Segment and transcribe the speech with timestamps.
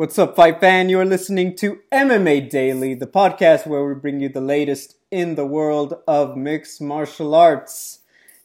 [0.00, 0.88] What's up, fight fan?
[0.88, 5.44] You're listening to MMA Daily, the podcast where we bring you the latest in the
[5.44, 7.98] world of mixed martial arts.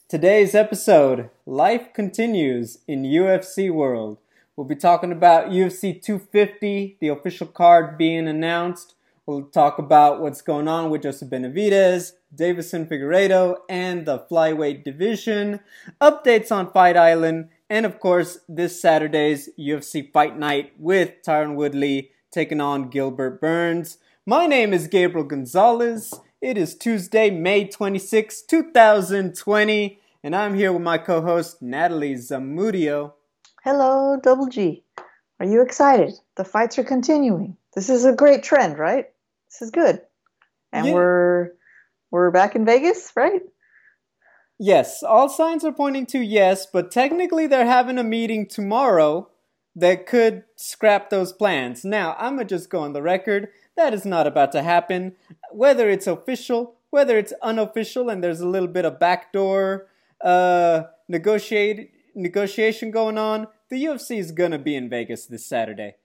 [0.06, 4.18] Today's episode, Life Continues in UFC World.
[4.54, 8.94] We'll be talking about UFC 250, the official card being announced.
[9.24, 15.60] We'll talk about what's going on with Joseph Benavidez, Deiveson Figueiredo, and the flyweight division,
[16.02, 22.10] updates on Fight Island, and of course, this Saturday's UFC Fight Night with Tyron Woodley
[22.30, 23.98] taking on Gilbert Burns.
[24.24, 26.14] My name is Gabriel Gonzalez.
[26.40, 33.14] It is Tuesday, May 26, 2020, and I'm here with my co host, Natalie Zamudio.
[33.64, 34.84] Hello, Double G.
[35.40, 36.12] Are you excited?
[36.36, 37.56] The fights are continuing.
[37.74, 39.06] This is a great trend, right?
[39.50, 40.00] This is good.
[40.72, 40.94] And yeah.
[40.94, 41.50] we're
[42.10, 43.42] we're back in Vegas, right?
[44.58, 49.28] Yes, all signs are pointing to yes, but technically they're having a meeting tomorrow
[49.74, 51.84] that could scrap those plans.
[51.84, 53.48] Now, I'm gonna just go on the record.
[53.76, 55.14] That is not about to happen.
[55.52, 59.88] Whether it's official, whether it's unofficial, and there's a little bit of backdoor
[60.22, 65.96] uh, negotiate negotiation going on, the UFC is gonna be in Vegas this Saturday.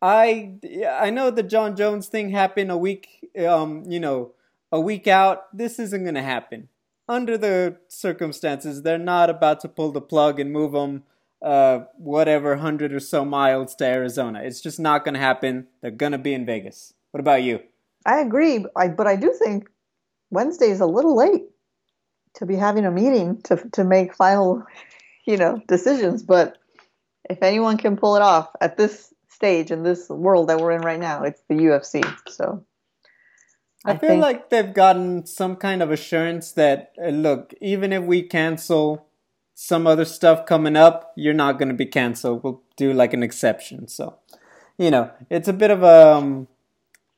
[0.00, 0.54] I
[0.88, 4.32] I know the Jon Jones thing happened a week, um, you know,
[4.72, 5.54] a week out.
[5.54, 6.69] This isn't gonna happen
[7.10, 11.02] under the circumstances, they're not about to pull the plug and move them
[11.42, 14.42] uh, whatever hundred or so miles to Arizona.
[14.44, 15.66] It's just not going to happen.
[15.80, 16.94] They're going to be in Vegas.
[17.10, 17.60] What about you?
[18.06, 19.68] I agree, but I do think
[20.30, 21.42] Wednesday is a little late
[22.34, 24.62] to be having a meeting to to make final,
[25.26, 26.22] you know, decisions.
[26.22, 26.58] But
[27.28, 30.82] if anyone can pull it off at this stage in this world that we're in
[30.82, 32.04] right now, it's the UFC.
[32.28, 32.64] So
[33.84, 34.22] I, I feel think...
[34.22, 39.06] like they've gotten some kind of assurance that uh, look, even if we cancel
[39.54, 42.42] some other stuff coming up, you're not going to be canceled.
[42.42, 43.88] We'll do like an exception.
[43.88, 44.16] So,
[44.78, 46.48] you know, it's a bit of a um,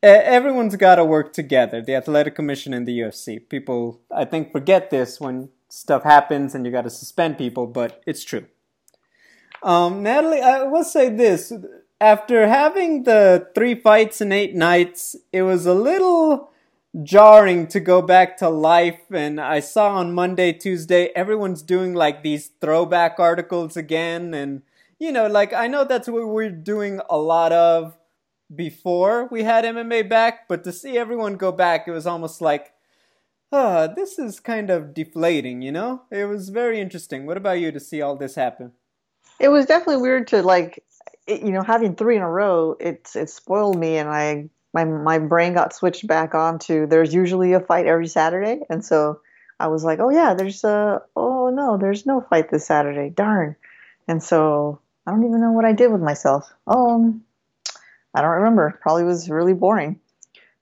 [0.03, 1.81] everyone's got to work together.
[1.81, 3.49] The athletic commission and the UFC.
[3.49, 8.03] People, I think, forget this when stuff happens and you got to suspend people, but
[8.07, 8.47] it's true.
[9.63, 11.53] Um, Natalie, I will say this:
[12.01, 16.52] after having the three fights in eight nights, it was a little
[17.03, 19.01] jarring to go back to life.
[19.11, 24.35] And I saw on Monday, Tuesday, everyone's doing like these throwback articles again.
[24.35, 24.63] And,
[24.99, 27.97] you know, like I know that's what we're doing a lot of
[28.55, 32.73] before we had MMA back, but to see everyone go back, it was almost like,
[33.51, 36.03] oh, this is kind of deflating, you know?
[36.11, 37.27] It was very interesting.
[37.27, 38.73] What about you to see all this happen?
[39.39, 40.85] It was definitely weird to like,
[41.27, 42.77] you know, having three in a row.
[42.79, 47.13] It's it spoiled me, and I my my brain got switched back on to there's
[47.13, 49.21] usually a fight every Saturday, and so
[49.61, 53.57] I was like, oh yeah, there's a oh no, there's no fight this Saturday, darn,
[54.09, 56.53] and so I don't even know what I did with myself.
[56.67, 57.23] Um,
[58.15, 58.79] I don't remember.
[58.81, 60.01] Probably was really boring,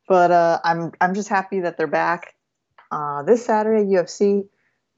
[0.08, 2.34] but uh, I'm I'm just happy that they're back
[2.90, 4.48] uh, this Saturday UFC.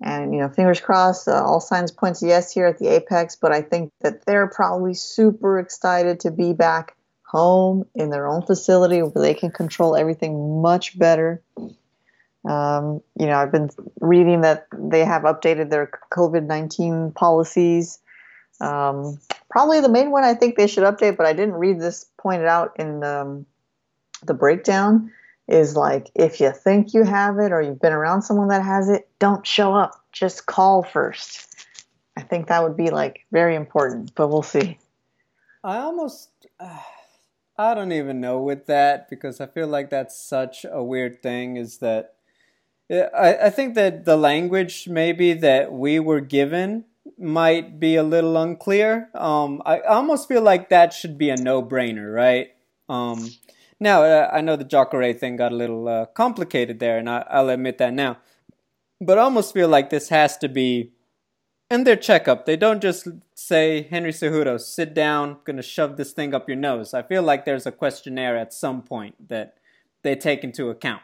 [0.05, 1.29] And you know, fingers crossed.
[1.29, 4.49] Uh, all signs point to yes here at the Apex, but I think that they're
[4.49, 6.97] probably super excited to be back
[7.33, 11.43] home in their own facility where they can control everything much better.
[12.45, 13.71] Um, you know, I've been
[14.01, 18.01] reading that they have updated their COVID 19 policies.
[18.61, 22.05] Um, probably the main one I think they should update, but I didn't read this
[22.19, 23.47] pointed out in um,
[24.27, 25.11] the breakdown
[25.49, 28.91] is like if you think you have it or you've been around someone that has
[28.91, 30.05] it, don't show up.
[30.13, 31.67] Just call first.
[32.15, 34.77] I think that would be like very important, but we'll see.
[35.65, 36.29] I almost.
[36.61, 36.79] Uh
[37.57, 41.57] I don't even know with that because I feel like that's such a weird thing.
[41.57, 42.15] Is that
[42.91, 46.85] I, I think that the language maybe that we were given
[47.19, 49.11] might be a little unclear.
[49.15, 52.49] Um, I almost feel like that should be a no-brainer, right?
[52.89, 53.31] Um,
[53.81, 57.25] now uh, I know the Jacare thing got a little uh, complicated there, and I,
[57.31, 58.19] I'll admit that now.
[59.01, 60.93] But I almost feel like this has to be
[61.73, 66.13] in their checkup, they don't just say, Henry Cejudo, sit down, I'm gonna shove this
[66.13, 66.93] thing up your nose.
[66.93, 69.57] I feel like there's a questionnaire at some point that
[70.03, 71.03] they take into account.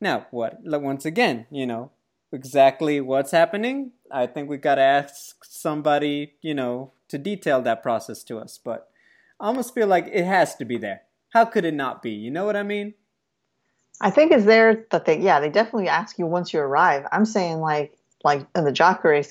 [0.00, 1.90] Now, what, once again, you know,
[2.30, 8.22] exactly what's happening, I think we gotta ask somebody, you know, to detail that process
[8.24, 8.58] to us.
[8.62, 8.90] But
[9.40, 11.02] I almost feel like it has to be there.
[11.30, 12.10] How could it not be?
[12.10, 12.94] You know what I mean?
[14.00, 17.06] I think it's there that they, yeah, they definitely ask you once you arrive.
[17.12, 19.22] I'm saying like like in the Jacare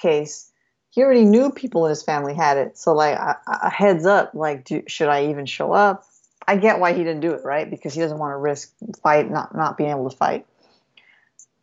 [0.00, 0.50] case,
[0.90, 2.78] he already knew people in his family had it.
[2.78, 6.04] So like a, a heads up, like do, should I even show up?
[6.46, 7.68] I get why he didn't do it, right?
[7.68, 8.72] Because he doesn't want to risk
[9.02, 10.46] fight not not being able to fight.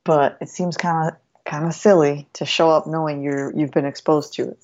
[0.03, 3.85] But it seems kind of kind of silly to show up knowing you're you've been
[3.85, 4.59] exposed to it.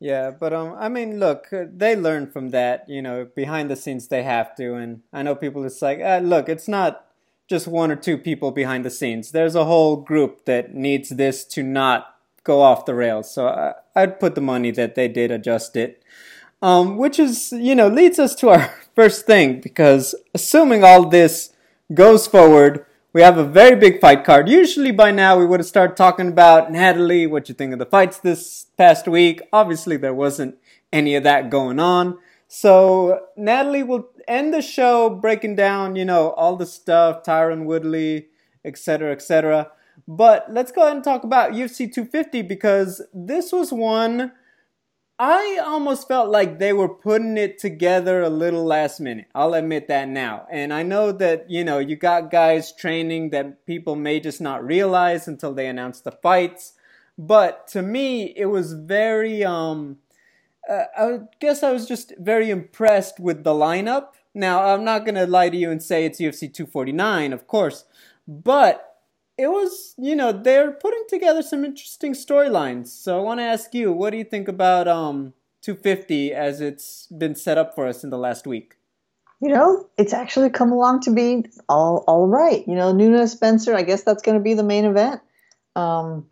[0.00, 2.88] Yeah, but um, I mean, look, they learn from that.
[2.88, 5.64] You know, behind the scenes they have to, and I know people.
[5.64, 7.06] It's like, uh, look, it's not
[7.48, 9.30] just one or two people behind the scenes.
[9.30, 13.32] There's a whole group that needs this to not go off the rails.
[13.32, 16.02] So I, I'd put the money that they did adjust it.
[16.62, 21.52] Um, which is, you know, leads us to our first thing because assuming all this
[21.92, 24.48] goes forward, we have a very big fight card.
[24.48, 27.86] Usually by now we would have started talking about Natalie, what you think of the
[27.86, 29.42] fights this past week.
[29.52, 30.56] Obviously there wasn't
[30.92, 32.18] any of that going on.
[32.56, 38.28] So Natalie will end the show breaking down, you know, all the stuff, Tyron Woodley,
[38.64, 39.72] etc., etc.
[40.06, 44.30] But let's go ahead and talk about UFC 250 because this was one
[45.18, 49.26] I almost felt like they were putting it together a little last minute.
[49.34, 50.46] I'll admit that now.
[50.48, 54.64] And I know that, you know, you got guys training that people may just not
[54.64, 56.74] realize until they announce the fights.
[57.18, 59.98] But to me, it was very, um,
[60.68, 64.08] uh, I guess I was just very impressed with the lineup.
[64.34, 67.84] Now, I'm not going to lie to you and say it's UFC 249, of course.
[68.26, 68.94] But
[69.36, 72.88] it was, you know, they're putting together some interesting storylines.
[72.88, 77.06] So I want to ask you, what do you think about um 250 as it's
[77.06, 78.76] been set up for us in the last week?
[79.40, 82.66] You know, it's actually come along to be all all right.
[82.66, 85.20] You know, Nunes Spencer, I guess that's going to be the main event.
[85.76, 86.26] Um,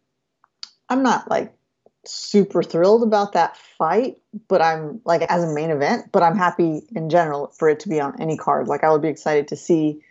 [0.89, 1.55] I'm not like
[2.05, 4.19] super thrilled about that fight,
[4.49, 7.89] but I'm like as a main event, but I'm happy in general for it to
[7.89, 8.69] be on any card.
[8.69, 10.03] Like I would be excited to see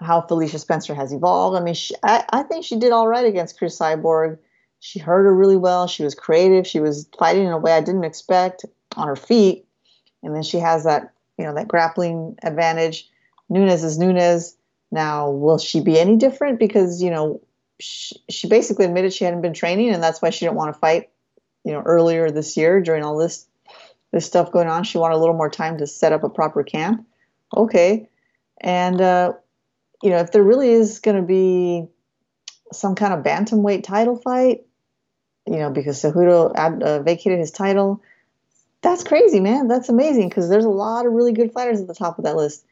[0.00, 1.56] how Felicia Spencer has evolved.
[1.56, 4.38] I mean, she, I, I think she did all right against Cris Cyborg.
[4.80, 5.86] She hurt her really well.
[5.86, 6.66] She was creative.
[6.66, 8.64] She was fighting in a way I didn't expect
[8.96, 9.66] on her feet.
[10.22, 13.08] And then she has that, you know, that grappling advantage.
[13.48, 14.56] Nunes is Nunes.
[14.90, 16.58] Now, will she be any different?
[16.58, 17.40] Because, you know,
[17.80, 20.78] she, she basically admitted she hadn't been training and that's why she didn't want to
[20.78, 21.10] fight,
[21.66, 23.44] you know, earlier this year during all this
[24.12, 24.84] this stuff going on.
[24.84, 27.04] She wanted a little more time to set up a proper camp.
[27.54, 28.08] Okay.
[28.60, 29.32] And uh,
[30.00, 31.88] you know, if there really is going to be
[32.72, 34.64] some kind of bantamweight title fight,
[35.44, 38.00] you know, because Cejudo uh, vacated his title,
[38.80, 39.66] that's crazy, man.
[39.66, 42.36] That's amazing because there's a lot of really good fighters at the top of that
[42.36, 42.64] list,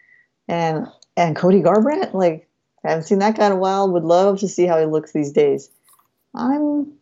[0.47, 0.87] and
[1.17, 2.49] and Cody Garbrandt, like
[2.85, 3.91] I haven't seen that guy in a while.
[3.91, 5.69] Would love to see how he looks these days.
[6.33, 6.93] I'm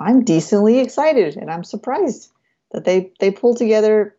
[0.00, 2.30] I'm decently excited, and I'm surprised
[2.72, 4.16] that they they pull together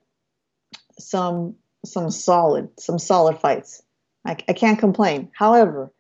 [0.98, 1.56] some
[1.86, 3.82] some solid some solid fights.
[4.26, 5.30] I, I can't complain.
[5.34, 5.92] However,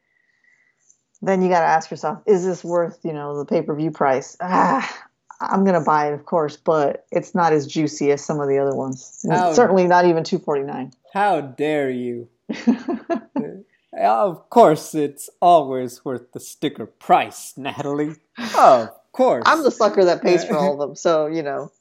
[1.21, 4.37] then you got to ask yourself, is this worth, you know, the pay-per-view price?
[4.41, 5.03] Ah,
[5.41, 8.47] I'm going to buy it, of course, but it's not as juicy as some of
[8.47, 9.25] the other ones.
[9.53, 10.91] Certainly not even 249.
[11.13, 12.29] How dare you?
[13.97, 18.15] of course, it's always worth the sticker price, Natalie.
[18.57, 19.43] Of course.
[19.45, 21.71] I'm the sucker that pays for all of them, so, you know.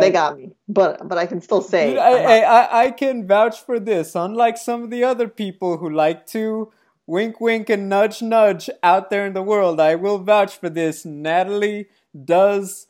[0.00, 3.78] they got me, but but I can still say I, I, I can vouch for
[3.78, 4.14] this.
[4.14, 6.72] Unlike some of the other people who like to
[7.06, 11.04] wink, wink, and nudge, nudge out there in the world, I will vouch for this.
[11.04, 11.88] Natalie
[12.24, 12.86] does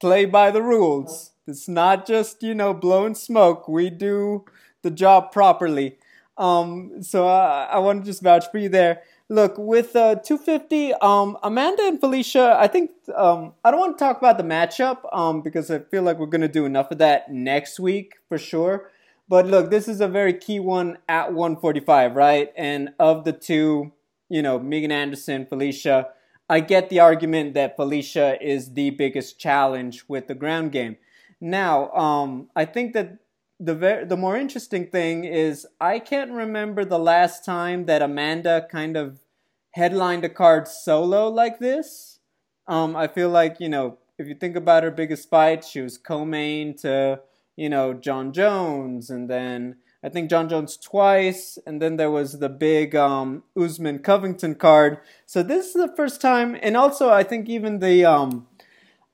[0.00, 1.32] play by the rules.
[1.46, 3.68] It's not just you know blowing smoke.
[3.68, 4.46] We do
[4.80, 5.98] the job properly.
[6.36, 9.02] Um, so I, I want to just vouch for you there.
[9.30, 14.04] Look, with uh, 250, um, Amanda and Felicia, I think um, I don't want to
[14.04, 16.98] talk about the matchup um, because I feel like we're going to do enough of
[16.98, 18.90] that next week for sure.
[19.26, 22.52] But look, this is a very key one at 145, right?
[22.54, 23.92] And of the two,
[24.28, 26.08] you know, Megan Anderson, Felicia,
[26.50, 30.98] I get the argument that Felicia is the biggest challenge with the ground game.
[31.40, 33.18] Now, um, I think that
[33.58, 38.66] the ver- the more interesting thing is I can't remember the last time that Amanda
[38.70, 39.18] kind of
[39.74, 42.20] headlined a card solo like this.
[42.68, 45.98] Um, I feel like you know if you think about her biggest fight, she was
[45.98, 47.20] co-main to
[47.56, 52.38] you know Jon Jones, and then I think Jon Jones twice, and then there was
[52.38, 54.98] the big um, Usman Covington card.
[55.26, 58.46] So this is the first time, and also I think even the um,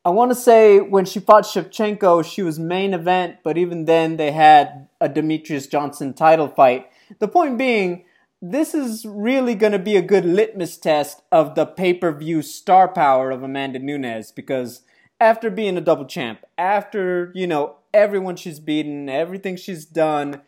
[0.05, 4.19] I want to say when she fought Shevchenko, she was main event, but even then
[4.19, 6.87] they had a Demetrious Johnson title fight.
[7.19, 8.05] The point being,
[8.43, 12.43] this is really going to be a good litmus test of the pay per view
[12.43, 14.83] star power of Amanda Nunes because
[15.21, 20.41] after being a double champ, after, you know, everyone she's beaten, everything she's done,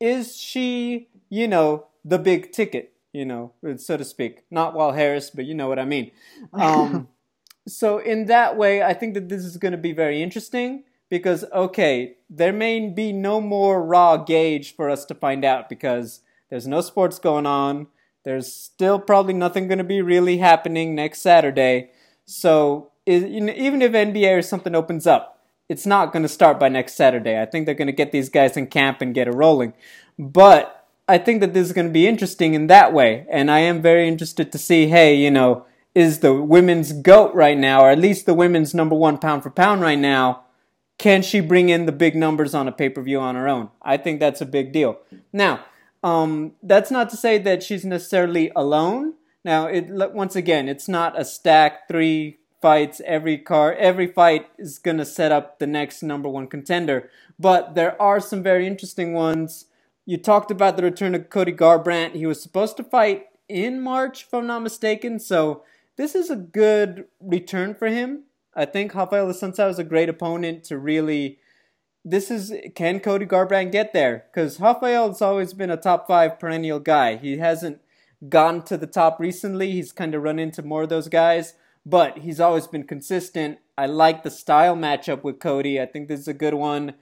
[0.00, 4.44] is she, you know, the big ticket, you know, so to speak?
[4.50, 6.10] Not Walt Harris, but you know what I mean.
[6.52, 7.08] Um,
[7.66, 11.44] so in that way, I think that this is going to be very interesting because
[11.52, 16.66] okay, there may be no more raw gauge for us to find out because there's
[16.66, 17.88] no sports going on.
[18.24, 21.90] There's still probably nothing going to be really happening next Saturday.
[22.26, 23.48] So even
[23.82, 27.40] if NBA or something opens up, it's not going to start by next Saturday.
[27.40, 29.72] I think they're going to get these guys in camp and get it rolling.
[30.18, 33.26] But I think that this is going to be interesting in that way.
[33.30, 35.64] And I am very interested to see, hey, you know,
[35.94, 39.50] is the women's GOAT right now, or at least the women's number one pound for
[39.50, 40.44] pound right now,
[40.98, 43.70] can she bring in the big numbers on a pay per view on her own?
[43.80, 44.98] I think that's a big deal.
[45.32, 45.64] Now,
[46.02, 49.14] um, that's not to say that she's necessarily alone.
[49.44, 54.78] Now, it once again, it's not a stack three fights every car every fight is
[54.78, 57.10] going to set up the next number one contender.
[57.38, 59.66] But there are some very interesting ones.
[60.06, 62.14] You talked about the return of cody garbrandt.
[62.14, 65.18] He was supposed to fight in march if i'm not mistaken.
[65.18, 65.62] So
[65.96, 68.24] this is a good return for him.
[68.54, 71.38] I think rafael assunção is a great opponent to really
[72.10, 76.38] this is can cody garbrandt get there because rafael has always been a top five
[76.38, 77.80] perennial guy he hasn't
[78.28, 81.54] gone to the top recently he's kind of run into more of those guys
[81.88, 83.58] but he's always been consistent.
[83.78, 85.80] I like the style matchup with Cody.
[85.80, 86.94] I think this is a good one.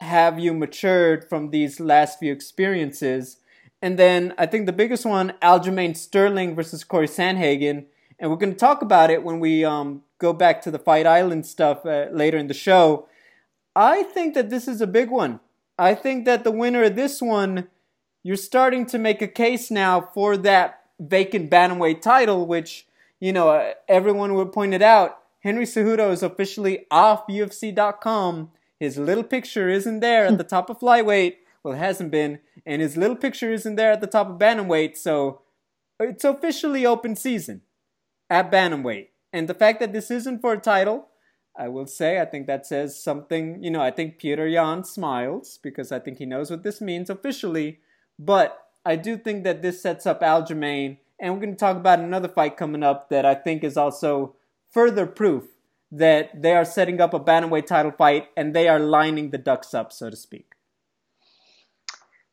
[0.00, 3.36] Have you matured from these last few experiences?
[3.80, 7.84] And then I think the biggest one, Aljamain Sterling versus Corey Sandhagen.
[8.18, 11.06] And we're going to talk about it when we um, go back to the Fight
[11.06, 13.06] Island stuff uh, later in the show.
[13.76, 15.40] I think that this is a big one.
[15.78, 17.68] I think that the winner of this one,
[18.22, 22.86] you're starting to make a case now for that vacant bantamweight title, which
[23.24, 25.18] you know, uh, everyone would point it out.
[25.40, 28.50] Henry Cejudo is officially off UFC.com.
[28.78, 31.36] His little picture isn't there at the top of flyweight.
[31.62, 34.98] Well, it hasn't been, and his little picture isn't there at the top of bantamweight.
[34.98, 35.40] So
[35.98, 37.62] it's officially open season
[38.28, 39.08] at bantamweight.
[39.32, 41.08] And the fact that this isn't for a title,
[41.56, 43.62] I will say, I think that says something.
[43.62, 47.10] You know, I think Petr Yan smiles because I think he knows what this means
[47.10, 47.80] officially.
[48.18, 52.00] But I do think that this sets up Aljamain and we're going to talk about
[52.00, 54.34] another fight coming up that I think is also
[54.70, 55.44] further proof
[55.92, 59.74] that they are setting up a bantamweight title fight and they are lining the ducks
[59.74, 60.52] up, so to speak.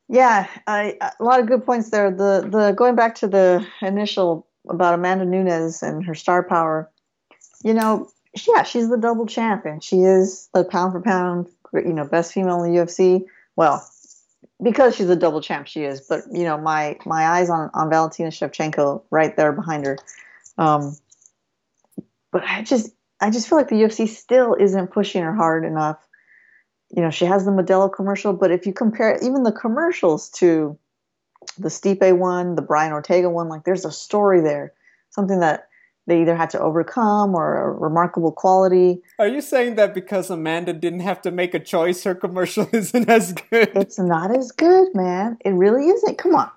[0.09, 2.11] Yeah, I, a lot of good points there.
[2.11, 6.91] The the going back to the initial about Amanda Nunes and her star power.
[7.63, 8.09] You know,
[8.47, 9.79] yeah, she's the double champion.
[9.79, 13.25] She is the pound for pound, you know, best female in the UFC.
[13.55, 13.85] Well,
[14.61, 16.01] because she's a double champ, she is.
[16.01, 19.97] But you know, my my eyes on on Valentina Shevchenko right there behind her.
[20.57, 20.95] Um,
[22.31, 25.97] but I just I just feel like the UFC still isn't pushing her hard enough.
[26.89, 30.77] You know, she has the Modelo commercial, but if you compare even the commercials to
[31.57, 34.73] the Stipe one, the Brian Ortega one, like there's a story there,
[35.09, 35.67] something that
[36.07, 39.01] they either had to overcome or a remarkable quality.
[39.19, 43.09] Are you saying that because Amanda didn't have to make a choice, her commercial isn't
[43.09, 43.71] as good?
[43.75, 45.37] It's not as good, man.
[45.45, 46.17] It really isn't.
[46.17, 46.49] Come on.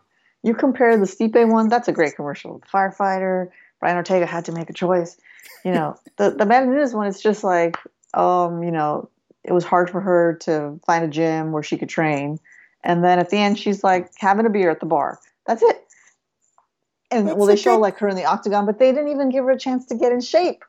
[0.43, 2.59] You compare the Stipe one, that's a great commercial.
[2.59, 3.49] The firefighter,
[3.81, 5.17] Brian Ortega had to make a choice.
[5.65, 7.77] You know, the, the Amanda Nunes one, it's just like,
[8.15, 9.09] um, you know,
[9.43, 12.39] it was hard for her to find a gym where she could train.
[12.83, 15.19] And then at the end, she's like having a beer at the bar.
[15.47, 15.84] That's it
[17.15, 19.45] and That's well, they show like her in the octagon, but they didn't even give
[19.45, 20.65] her a chance to get in shape.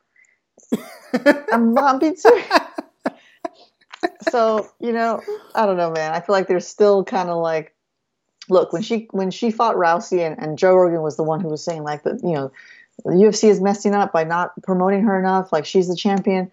[1.52, 2.48] I'm being serious.
[4.30, 5.22] so you know,
[5.54, 6.14] I don't know, man.
[6.14, 7.76] I feel like they're still kind of like,
[8.50, 11.50] look, when she when she fought Rousey and, and Joe Rogan was the one who
[11.50, 12.52] was saying like that, you know,
[13.04, 15.52] the UFC is messing up by not promoting her enough.
[15.52, 16.52] Like she's the champion.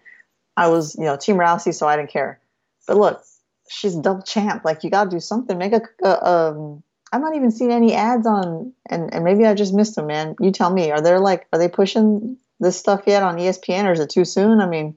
[0.57, 2.39] I was, you know, Team Rousey, so I didn't care.
[2.87, 3.23] But look,
[3.69, 4.65] she's double champ.
[4.65, 5.57] Like you got to do something.
[5.57, 6.83] Make a, a um,
[7.13, 10.35] I'm not even seeing any ads on, and, and maybe I just missed them, man.
[10.39, 10.89] You tell me.
[10.89, 14.25] Are there like, are they pushing this stuff yet on ESPN, or is it too
[14.25, 14.59] soon?
[14.59, 14.95] I mean,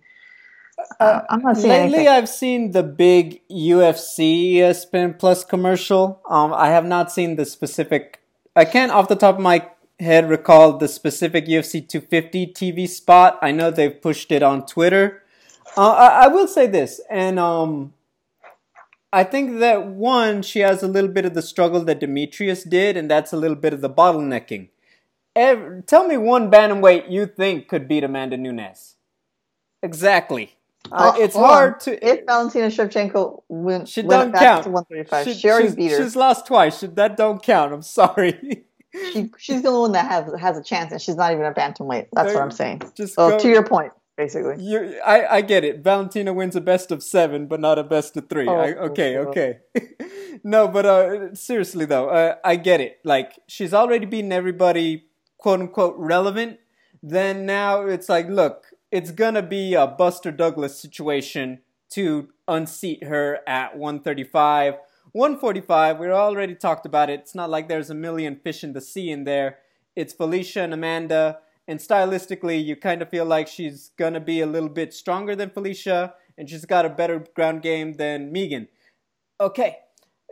[0.99, 1.85] uh, I'm not seeing lately.
[1.85, 2.09] Anything.
[2.09, 6.23] I've seen the big UFC ESPN Plus commercial.
[6.29, 8.23] Um, I have not seen the specific.
[8.57, 9.69] I can't, off the top of my
[10.01, 13.39] head, recall the specific UFC 250 TV spot.
[13.43, 15.23] I know they've pushed it on Twitter.
[15.77, 17.93] Uh, I, I, will say this, and um,
[19.17, 22.99] I think that one, she has a little bit of the struggle that Demetrious did,
[22.99, 24.69] and that's a little bit of the bottlenecking.
[25.35, 28.97] Every, tell me one bantamweight you think could beat Amanda Nunes.
[29.83, 30.57] Exactly.
[30.93, 31.81] Uh, it's hard on.
[31.81, 32.07] to.
[32.07, 34.65] If Valentina Shevchenko went, she back count.
[34.65, 35.97] to 135, she, she already beat her.
[35.97, 36.81] She's lost twice.
[36.81, 37.73] She, that don't count.
[37.73, 38.67] I'm sorry.
[38.93, 41.55] she, she's the only one that has has a chance, and she's not even a
[41.55, 42.09] bantamweight.
[42.13, 42.83] That's what I'm saying.
[42.95, 44.63] Just so go, to your point basically.
[44.63, 45.85] You, I, I get it.
[45.85, 48.49] Valentina wins a best of seven, but not a best of three.
[48.49, 49.59] Oh, I, okay, okay.
[50.45, 52.99] no, but uh, seriously though, uh, I get it.
[53.05, 55.07] Like she's already beaten everybody,
[55.39, 56.59] quote unquote, relevant.
[57.03, 63.41] Then now it's like, look, it's gonna be a Buster Douglas situation to unseat her
[63.47, 64.75] at 135.
[65.13, 67.21] 145, we already talked about it.
[67.21, 69.59] It's not like there's a million fish in the sea in there.
[69.95, 74.47] It's Felicia and Amanda and stylistically, you kind of feel like she's gonna be a
[74.47, 78.69] little bit stronger than Felicia, and she's got a better ground game than Megan.
[79.41, 79.79] Okay,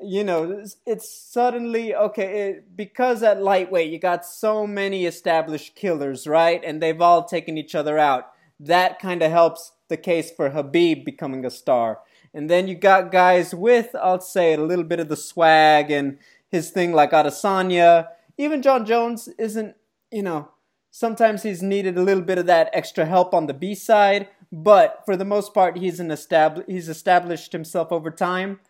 [0.00, 6.26] you know, it's suddenly okay it, because at lightweight you got so many established killers,
[6.26, 6.62] right?
[6.64, 8.30] And they've all taken each other out.
[8.58, 12.00] That kind of helps the case for Khabib becoming a star.
[12.32, 16.18] And then you got guys with, I'll say, a little bit of the swag and
[16.50, 18.08] his thing like Adesanya.
[18.36, 19.76] Even Jon Jones isn't,
[20.10, 20.48] you know,
[20.94, 25.02] sometimes he's needed a little bit of that extra help on the B side, but
[25.04, 28.60] for the most part, he's an established he's established himself over time.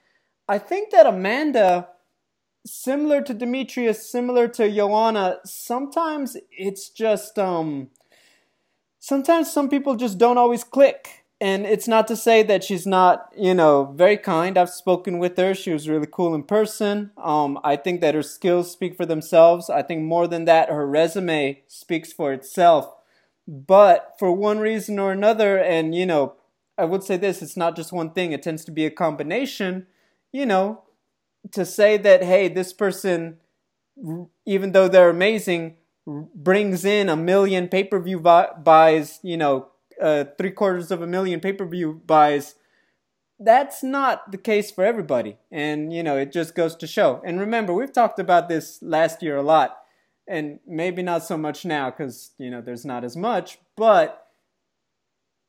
[0.49, 1.89] I think that Amanda,
[2.65, 7.91] similar to Demetrious, similar to Joanna, sometimes it's just um
[8.99, 11.24] sometimes some people just don't always click.
[11.41, 14.57] And it's not to say that she's not, you know, very kind.
[14.57, 15.55] I've spoken with her.
[15.55, 17.11] She was really cool in person.
[17.23, 19.69] Um, I think that her skills speak for themselves.
[19.69, 22.95] I think more than that, her resume speaks for itself.
[23.47, 26.35] But for one reason or another, and you know,
[26.79, 28.33] I would say this: it's not just one thing.
[28.33, 29.87] It tends to be a combination
[30.35, 30.83] you know,
[31.53, 33.37] to say that, hey, this person,
[34.45, 35.77] even though they're amazing,
[36.07, 39.69] brings in a million pay per view buys, you know,
[40.01, 42.55] uh, three quarters of a million pay per view buys.
[43.39, 45.39] That's not the case for everybody.
[45.51, 47.21] And, you know, it just goes to show.
[47.25, 49.79] And remember, we've talked about this last year a lot,
[50.29, 53.59] and maybe not so much now because, you know, there's not as much.
[53.77, 54.29] But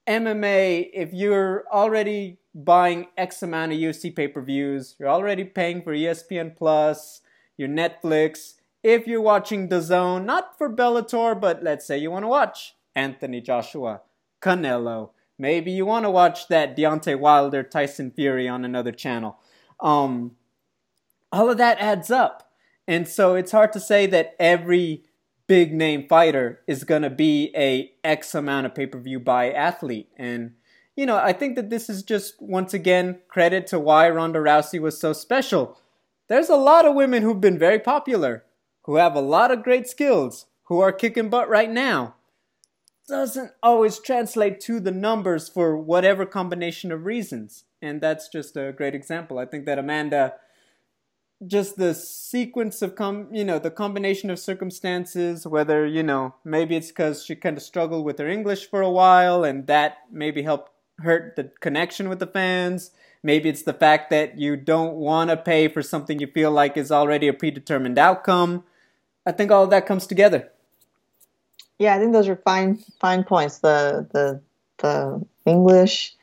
[0.07, 4.95] MMA, if you're already buying X amount of UFC pay per views.
[4.97, 7.21] You're already paying for ESPN Plus,
[7.57, 8.53] your Netflix.
[8.81, 13.41] If you're watching DAZN, not for Bellator, but let's say you want to watch Anthony
[13.41, 14.01] Joshua,
[14.45, 15.09] Canelo.
[15.37, 19.39] Maybe you want to watch that Deontay Wilder Tyson Fury on another channel.
[19.79, 20.35] Um,
[21.31, 22.53] all of that adds up.
[22.87, 25.03] And so it's hard to say that every
[25.47, 29.51] big name fighter is going to be a X amount of pay per view buy
[29.51, 30.09] athlete.
[30.15, 30.53] And
[30.95, 34.79] you know, I think that this is just once again credit to why Ronda Rousey
[34.79, 35.77] was so special.
[36.29, 38.45] There's a lot of women who've been very popular,
[38.83, 42.14] who have a lot of great skills, who are kicking butt right now.
[43.07, 47.65] Doesn't always translate to the numbers for whatever combination of reasons.
[47.81, 49.37] And that's just a great example.
[49.37, 50.33] I think that Amanda
[51.45, 56.77] just the sequence of com you know the combination of circumstances whether you know maybe
[56.77, 60.43] it's because she kind of struggled with her english for a while and that maybe
[60.43, 62.91] helped hurt the connection with the fans.
[63.23, 66.77] Maybe it's the fact that you don't want to pay for something you feel like
[66.77, 68.63] is already a predetermined outcome.
[69.25, 70.51] I think all of that comes together.
[71.79, 73.59] Yeah, I think those are fine fine points.
[73.59, 74.41] The the
[74.77, 76.15] the English,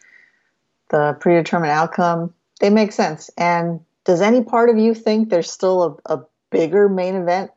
[0.90, 3.30] the predetermined outcome, they make sense.
[3.36, 7.50] And does any part of you think there's still a, a bigger main event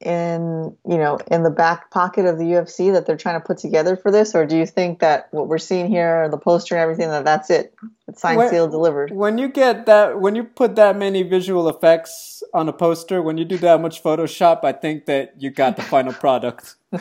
[0.00, 3.58] in you know in the back pocket of the UFC that they're trying to put
[3.58, 6.82] together for this, or do you think that what we're seeing here, the poster and
[6.82, 7.74] everything, that that's it,
[8.06, 9.10] it's signed, when, sealed, delivered?
[9.10, 13.38] When you get that, when you put that many visual effects on a poster, when
[13.38, 16.76] you do that much Photoshop, I think that you got the final product.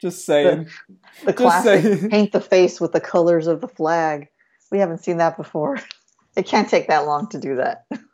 [0.00, 0.68] Just saying.
[1.20, 2.10] The, the classic saying.
[2.10, 4.28] paint the face with the colors of the flag.
[4.70, 5.80] We haven't seen that before.
[6.36, 7.86] It can't take that long to do that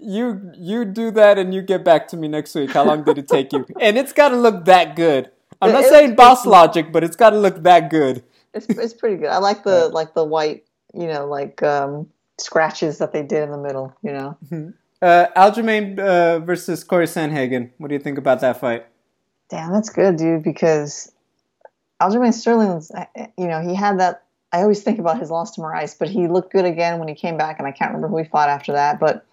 [0.00, 2.70] you you do that and you get back to me next week.
[2.70, 3.66] How long did it take you?
[3.80, 5.30] And it's got to look that good.
[5.60, 8.22] I'm not it, saying boss logic, but it's got to look that good.
[8.54, 9.28] It's it's pretty good.
[9.28, 13.50] I like the like the white, you know, like um, scratches that they did in
[13.50, 13.94] the middle.
[14.02, 14.38] You know.
[14.46, 14.70] Mm-hmm.
[15.00, 17.70] Uh, Aljamain uh, versus Corey Sandhagen.
[17.78, 18.86] What do you think about that fight?
[19.48, 20.42] Damn, that's good, dude.
[20.42, 21.12] Because
[22.00, 22.90] Aljamain Sterling's,
[23.36, 26.26] you know, he had that I always think about his loss to Moraes, but he
[26.26, 28.72] looked good again when he came back, and I can't remember who he fought after
[28.72, 28.98] that.
[28.98, 29.26] But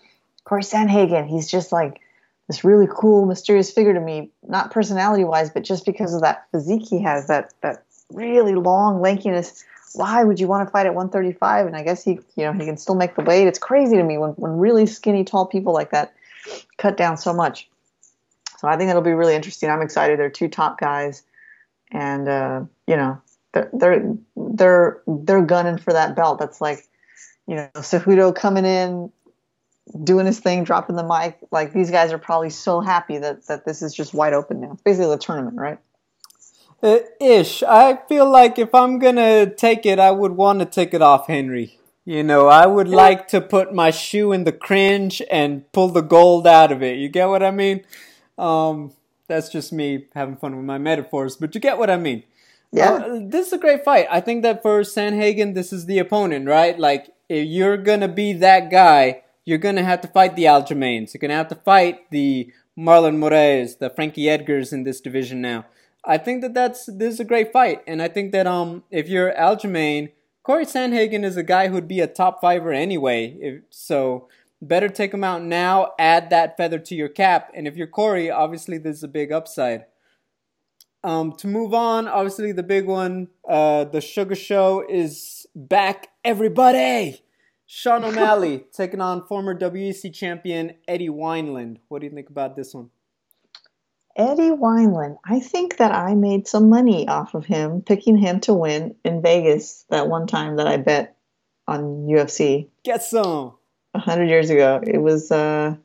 [0.44, 2.02] Corey Sandhagen, he's just like
[2.48, 6.46] this really cool, mysterious figure to me, not personality wise, but just because of that
[6.52, 9.64] physique he has, that that really long lankiness.
[9.94, 11.68] Why would you want to fight at 135?
[11.68, 13.48] And I guess he, you know, he can still make the weight.
[13.48, 16.14] It's crazy to me when, when really skinny, tall people like that
[16.78, 17.70] cut down so much.
[18.58, 19.70] So I think it'll be really interesting.
[19.70, 20.20] I'm excited.
[20.20, 21.24] They're two top guys,
[21.92, 23.22] and uh, you know,
[23.56, 26.40] they're they're they're they're gunning for that belt.
[26.40, 26.88] That's like,
[27.48, 29.12] you know, Cejudo coming in,
[30.04, 31.40] doing his thing, dropping the mic.
[31.52, 34.78] Like these guys are probably so happy that that this is just wide open now.
[34.84, 35.80] Basically, the tournament, right?
[36.84, 37.64] Uh, ish.
[37.64, 41.28] I feel like if I'm gonna take it, I would want to take it off
[41.28, 41.80] Henry.
[42.04, 42.98] You know, I would yeah.
[42.98, 46.98] like to put my shoe in the cringe and pull the gold out of it.
[46.98, 47.84] You get what I mean?
[48.38, 48.92] Um,
[49.28, 52.24] that's just me having fun with my metaphors, but you get what I mean.
[52.76, 52.92] Yeah.
[52.92, 54.08] Uh, this is a great fight.
[54.12, 56.78] I think that for Sandhagen, this is the opponent, right?
[56.78, 60.44] Like, if you're going to be that guy, you're going to have to fight the
[60.44, 61.14] Aljamains.
[61.14, 65.42] You're going to have to fight the Marlon Moraes, the Frankie Edgars in this division
[65.42, 65.66] now.
[66.04, 69.10] I think that that's this is a great fight, and I think that um if
[69.10, 70.12] you're Aljamain,
[70.44, 73.36] Corey Sandhagen is a guy who'd be a top fiver anyway.
[73.40, 74.28] If, so
[74.62, 77.52] better take him out now, add that feather to your cap.
[77.56, 79.86] And if you're Corey, obviously this is a big upside.
[81.06, 86.08] Um, to move on, obviously the big one, uh, the Sugar Show is back.
[86.24, 87.22] Everybody,
[87.68, 91.78] Sean O'Malley taking on former WEC champion Eddie Wineland.
[91.90, 92.90] What do you think about this one?
[94.16, 95.18] Eddie Wineland.
[95.24, 99.22] I think that I made some money off of him, picking him to win in
[99.22, 101.18] Vegas that one time that I bet
[101.68, 102.70] on UFC.
[102.84, 103.54] Get some.
[103.94, 105.76] A hundred years ago, it was uh,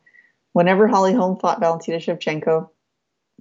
[0.53, 2.69] whenever Holly Holm fought Valentina Shevchenko.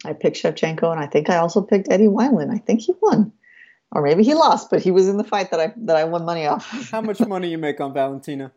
[0.05, 2.53] I picked Shevchenko, and I think I also picked Eddie Wineland.
[2.53, 3.33] I think he won,
[3.93, 6.25] or maybe he lost, but he was in the fight that I that I won
[6.25, 6.67] money off.
[6.91, 8.53] How much money you make on Valentina?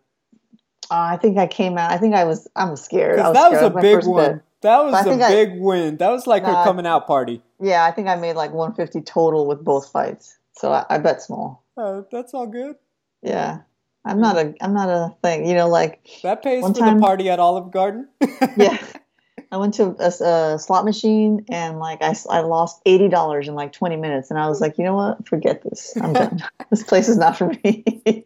[0.90, 1.92] Uh, I think I came out.
[1.92, 2.48] I think I was.
[2.56, 3.20] I'm scared.
[3.20, 3.74] Was that scared.
[3.74, 4.42] was a big one.
[4.62, 5.98] That was a big win.
[5.98, 7.42] That was like her coming out party.
[7.60, 10.38] Yeah, I think I made like 150 total with both fights.
[10.54, 11.66] So I, I bet small.
[11.76, 12.78] Oh, that's all good.
[13.22, 13.60] Yeah.
[14.06, 15.70] I'm not a I'm not a thing, you know.
[15.70, 18.10] Like that pays for time, the party at Olive Garden.
[18.58, 18.78] yeah,
[19.54, 23.54] I went to a, a, slot machine and like I, I lost eighty dollars in
[23.54, 25.94] like twenty minutes, and I was like, you know what, forget this.
[26.02, 26.44] I'm done.
[26.72, 28.24] this place is not for me.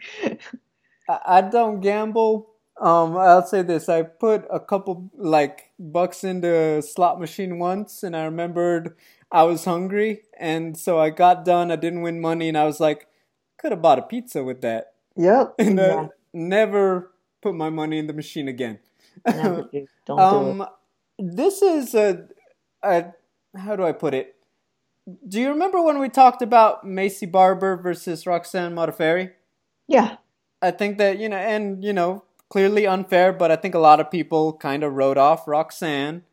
[1.09, 2.49] I don't gamble.
[2.79, 8.03] Um, I'll say this: I put a couple like bucks into a slot machine once,
[8.03, 8.95] and I remembered
[9.29, 11.71] I was hungry, and so I got done.
[11.71, 13.07] I didn't win money, and I was like,
[13.57, 14.93] could have bought a pizza with that.
[15.17, 15.55] Yep.
[15.59, 16.07] and yeah.
[16.31, 17.11] never
[17.41, 18.79] put my money in the machine again.
[19.25, 19.87] Never do.
[20.05, 20.69] Don't um, do it
[21.17, 22.27] this is a,
[22.83, 23.13] a
[23.57, 24.35] how do I put it?
[25.27, 29.31] Do you remember when we talked about Maycee Barber versus Roxanne Modafferi?
[29.87, 30.17] Yeah.
[30.61, 33.99] I think that, you know, and, you know, clearly unfair, but I think a lot
[33.99, 36.23] of people kind of wrote off Roxanne.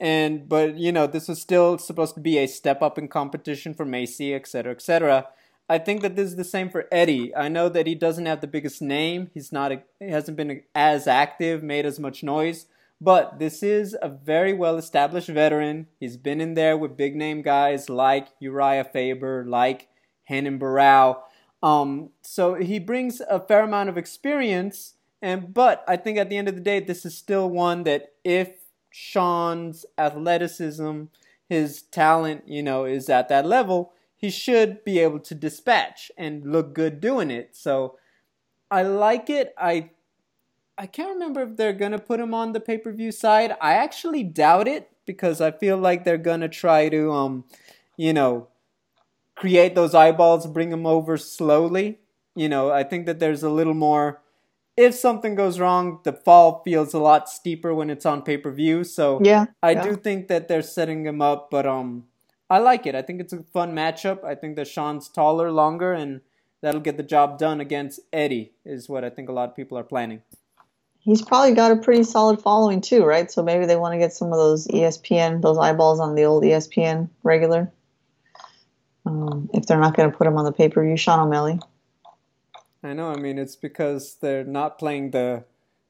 [0.00, 3.74] And, but, you know, this was still supposed to be a step up in competition
[3.74, 5.28] for Macy, et cetera, et cetera.
[5.68, 7.34] I think that this is the same for Eddie.
[7.34, 9.30] I know that he doesn't have the biggest name.
[9.34, 12.66] He's not, a, he hasn't been as active, made as much noise.
[13.04, 15.88] But this is a very well established veteran.
[16.00, 19.88] He's been in there with big name guys like Urijah Faber, like
[20.30, 21.18] Renan Barão.
[21.62, 24.94] Um, so he brings a fair amount of experience.
[25.20, 28.14] And but I think at the end of the day, this is still one that
[28.24, 28.52] if
[28.90, 31.02] Sean's athleticism,
[31.46, 36.50] his talent, you know, is at that level, he should be able to dispatch and
[36.50, 37.54] look good doing it.
[37.54, 37.98] So
[38.70, 39.54] I like it.
[39.58, 39.90] I
[40.76, 43.56] I can't remember if they're gonna put him on the pay per view side.
[43.60, 47.44] I actually doubt it because I feel like they're gonna try to, um,
[47.96, 48.48] you know,
[49.36, 52.00] create those eyeballs, bring them over slowly.
[52.34, 54.20] You know, I think that there's a little more.
[54.76, 58.50] If something goes wrong, the fall feels a lot steeper when it's on pay per
[58.50, 58.82] view.
[58.82, 59.82] So yeah, I yeah.
[59.84, 62.06] do think that they're setting him up, but um,
[62.50, 62.96] I like it.
[62.96, 64.24] I think it's a fun matchup.
[64.24, 66.22] I think that Sean's taller, longer, and
[66.60, 68.54] that'll get the job done against Eddie.
[68.64, 70.22] Is what I think a lot of people are planning
[71.04, 73.30] he's probably got a pretty solid following too, right?
[73.30, 76.42] So maybe they want to get some of those ESPN, those eyeballs on the old
[76.42, 77.70] ESPN regular.
[79.06, 81.60] Um, if they're not going to put him on the pay per view, Sean O'Malley.
[82.82, 83.10] I know.
[83.10, 85.44] I mean, it's because they're not playing the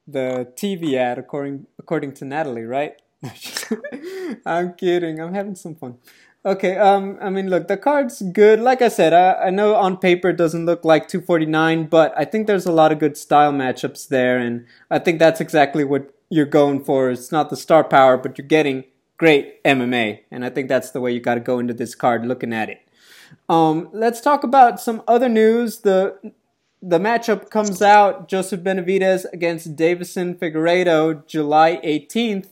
[0.07, 2.95] the TV ad according according to Natalie, right?
[4.45, 5.19] I'm kidding.
[5.19, 5.97] I'm having some fun.
[6.45, 8.59] Okay, um, I mean, look, the card's good.
[8.59, 12.23] Like I said, I, I know on paper it doesn't look like 249, but I
[12.23, 16.13] think there's a lot of good style matchups there, and I think that's exactly what
[16.29, 17.09] you're going for.
[17.09, 18.83] It's not the star power, but you're getting
[19.17, 22.27] great MMA, and I think that's the way you got to go into this card
[22.27, 22.87] looking at it.
[23.49, 25.79] Um, let's talk about some other news.
[25.79, 26.33] The
[26.79, 32.49] the matchup comes out Joseph Benavidez against Deiveson Figueiredo July 18th.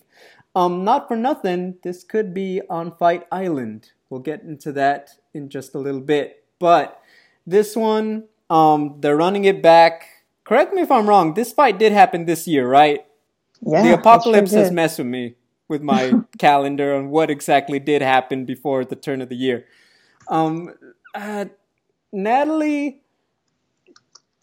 [0.56, 3.92] Um, not for nothing, this could be on Fight Island.
[4.10, 6.44] We'll get into that in just a little bit.
[6.60, 7.02] But
[7.48, 10.08] this one, um, they're running it back.
[10.44, 11.34] Correct me if I'm wrong.
[11.34, 13.06] This fight did happen this year, right?
[13.66, 13.82] Yeah.
[13.82, 15.36] The apocalypse sure has messed with me
[15.68, 19.66] with my calendar on what exactly did happen before the turn of the year.
[20.28, 20.74] Um,
[21.16, 21.46] uh,
[22.12, 23.02] Natalie,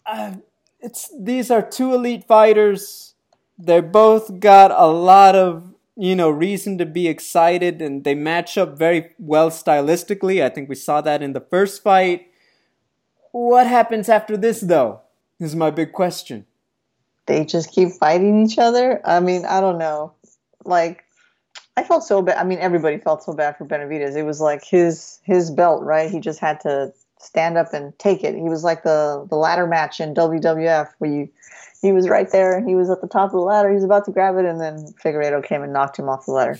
[0.05, 0.33] uh,
[0.79, 3.15] it's these are two elite fighters.
[3.57, 5.70] They both got a lot of
[6.01, 10.43] you know, reason to be excited, and they match up very well stylistically.
[10.43, 12.25] I think we saw that in the first fight.
[13.33, 15.01] What happens after this, though?
[15.39, 16.47] Is my big question.
[17.27, 18.99] They just keep fighting each other.
[19.05, 20.13] I mean, I don't know.
[20.65, 21.03] Like,
[21.77, 22.37] I felt so bad.
[22.37, 24.15] I mean, everybody felt so bad for Benavidez.
[24.15, 26.09] It was like his his belt, right?
[26.09, 28.35] He just had to stand up and take it.
[28.35, 31.29] He was like the the ladder match in WWF where you
[31.81, 32.63] he was right there.
[32.63, 33.69] He was at the top of the ladder.
[33.69, 36.31] He was about to grab it, and then Figueiredo came and knocked him off the
[36.31, 36.59] ladder.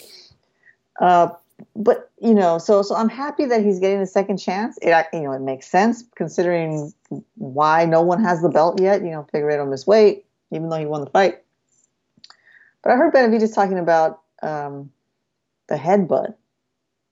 [0.99, 1.29] Uh,
[1.75, 4.77] but you know, so so I'm happy that he's getting a second chance.
[4.81, 6.91] It you know it makes sense considering
[7.35, 9.01] why no one has the belt yet.
[9.01, 11.41] You know, Figueiredo missed weight even though he won the fight.
[12.83, 14.91] But I heard Benavidez talking about um,
[15.67, 16.35] the headbutt,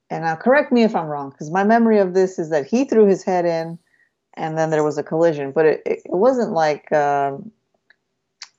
[0.10, 2.86] and now correct me if I'm wrong because my memory of this is that he
[2.86, 3.80] threw his head in,
[4.36, 5.52] and then there was a collision.
[5.52, 6.92] But it it, it wasn't like.
[6.92, 7.52] Um,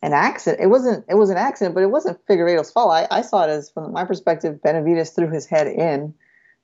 [0.02, 0.62] an accident.
[0.62, 1.04] It wasn't.
[1.08, 2.92] It was an accident, but it wasn't Figueiredo's fault.
[2.92, 6.14] I, I saw it as, from my perspective, Benavidez threw his head in,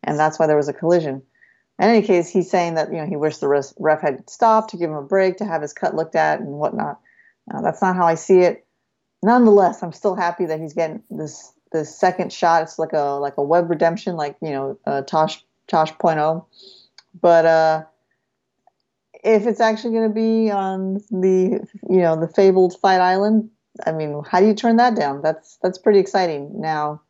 [0.02, 1.22] and that's why there was a collision.
[1.78, 4.78] In any case, he's saying that you know he wished the ref had stopped to
[4.78, 7.00] give him a break to have his cut looked at and whatnot.
[7.52, 8.66] Uh, that's not how I see it.
[9.22, 12.62] Nonetheless, I'm still happy that he's getting this this second shot.
[12.62, 16.46] It's like a like a web redemption, like you know uh, Tosh Tosh point oh.
[17.20, 17.84] But uh,
[19.24, 23.50] if it's actually going to be on the you know the fabled Fight Island,
[23.84, 25.22] I mean, how do you turn that down?
[25.22, 26.60] That's that's pretty exciting.
[26.60, 27.02] Now,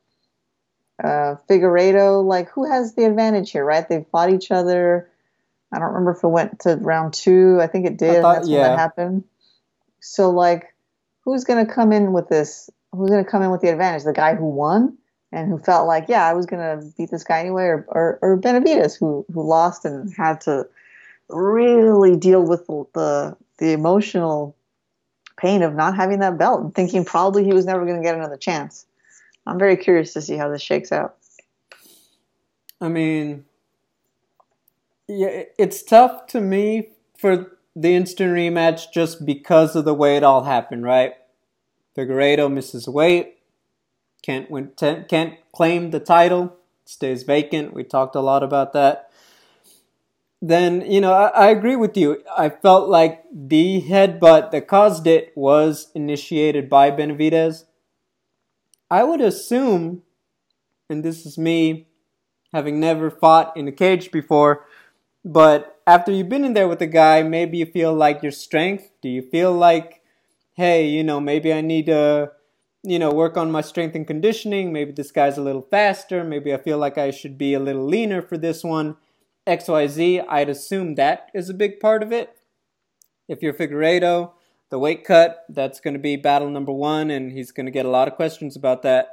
[1.03, 3.89] uh, Figueiredo, like who has the advantage here, right?
[3.89, 5.11] They've fought each other.
[5.73, 7.59] I don't remember if it went to round two.
[7.61, 8.23] I think it did.
[8.23, 8.61] Thought, that's yeah.
[8.61, 9.25] when that happened.
[10.01, 10.75] So like,
[11.25, 12.71] who's going to come in with this?
[12.97, 14.05] Who's going to come in with the advantage?
[14.05, 14.97] The guy who won
[15.33, 18.19] and who felt like, yeah, I was going to beat this guy anyway, or, or,
[18.23, 20.67] or Benavidez who who lost and had to
[21.29, 24.57] really deal with the the emotional
[25.37, 28.15] pain of not having that belt and thinking probably he was never going to get
[28.15, 28.87] another chance.
[29.47, 31.17] I'm very curious to see how this shakes out.
[32.81, 33.45] I mean,
[35.09, 40.23] yeah, it's tough to me for the instant rematch just because of the way it
[40.23, 41.15] all happened, right?
[41.97, 43.39] Figueiredo misses weight,
[44.23, 47.73] can't win, can't claim the title, stays vacant.
[47.73, 49.11] We talked a lot about that
[50.43, 52.23] then you know I, I, agree with you.
[52.37, 57.65] I felt like the headbutt that caused it was initiated by Benavidez.
[58.91, 60.03] I would assume,
[60.89, 61.89] and this is me
[62.53, 64.67] having never fought in a cage before,
[65.25, 68.33] but after you've been in there with a the guy, maybe you feel like your
[68.33, 68.91] strength.
[69.03, 70.03] Do you feel like,
[70.57, 72.33] hey, you know, maybe I need to,
[72.83, 74.73] you know, work on my strength and conditioning.
[74.73, 76.25] Maybe this guy's a little faster.
[76.25, 78.97] Maybe I feel like I should be a little leaner for this one
[79.47, 82.37] XYZ, I'd assume that is a big part of it.
[83.29, 84.33] If you're Figueiredo,
[84.71, 87.87] the weight cut, that's going to be battle number one, and he's going to get
[87.87, 89.11] a lot of questions about that.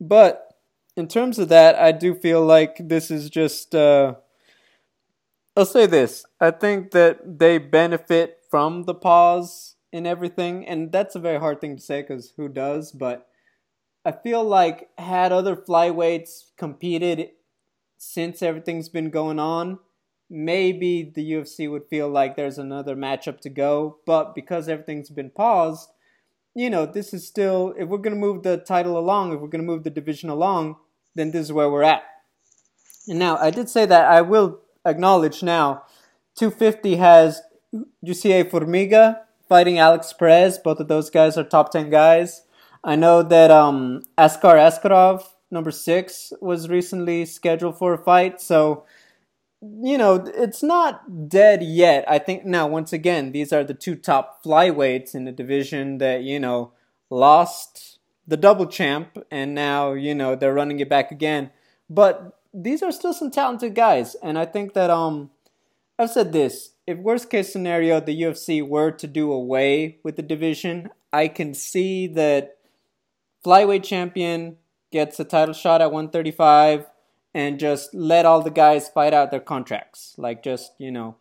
[0.00, 0.54] But
[0.96, 3.74] in terms of that, I do feel like this is just.
[3.74, 4.14] Uh,
[5.54, 6.24] I'll say this.
[6.40, 11.60] I think that they benefit from the pause in everything, and that's a very hard
[11.60, 12.92] thing to say because who does?
[12.92, 13.28] But
[14.04, 17.30] I feel like had other flyweights competed
[17.98, 19.78] since everything's been going on,
[20.28, 23.98] maybe the UFC would feel like there's another matchup to go.
[24.06, 25.90] But because everything's been paused,
[26.54, 29.48] you know, this is still, if we're going to move the title along, if we're
[29.48, 30.76] going to move the division along,
[31.14, 32.02] then this is where we're at.
[33.06, 35.84] And now, I did say that I will acknowledge now
[36.36, 37.42] 250 has
[38.04, 39.20] Jussier Formiga
[39.52, 40.56] fighting Alex Perez.
[40.56, 42.40] Both of those guys are top 10 guys.
[42.82, 48.40] I know that um, Askar Askarov number six was recently scheduled for a fight.
[48.40, 48.86] So,
[49.60, 52.06] you know, it's not dead yet.
[52.08, 56.22] I think now, once again, these are the two top flyweights in the division that,
[56.22, 56.72] you know,
[57.10, 61.50] lost the double champ and now, you know, they're running it back again.
[61.90, 64.16] But these are still some talented guys.
[64.22, 65.30] And I think that, um,
[65.98, 70.22] I've said this if worst case scenario the UFC were to do away with the
[70.22, 72.56] division, I can see that
[73.44, 74.56] flyweight champion
[74.90, 76.86] gets a title shot at 135
[77.34, 80.14] and just let all the guys fight out their contracts.
[80.18, 81.16] Like just, you know,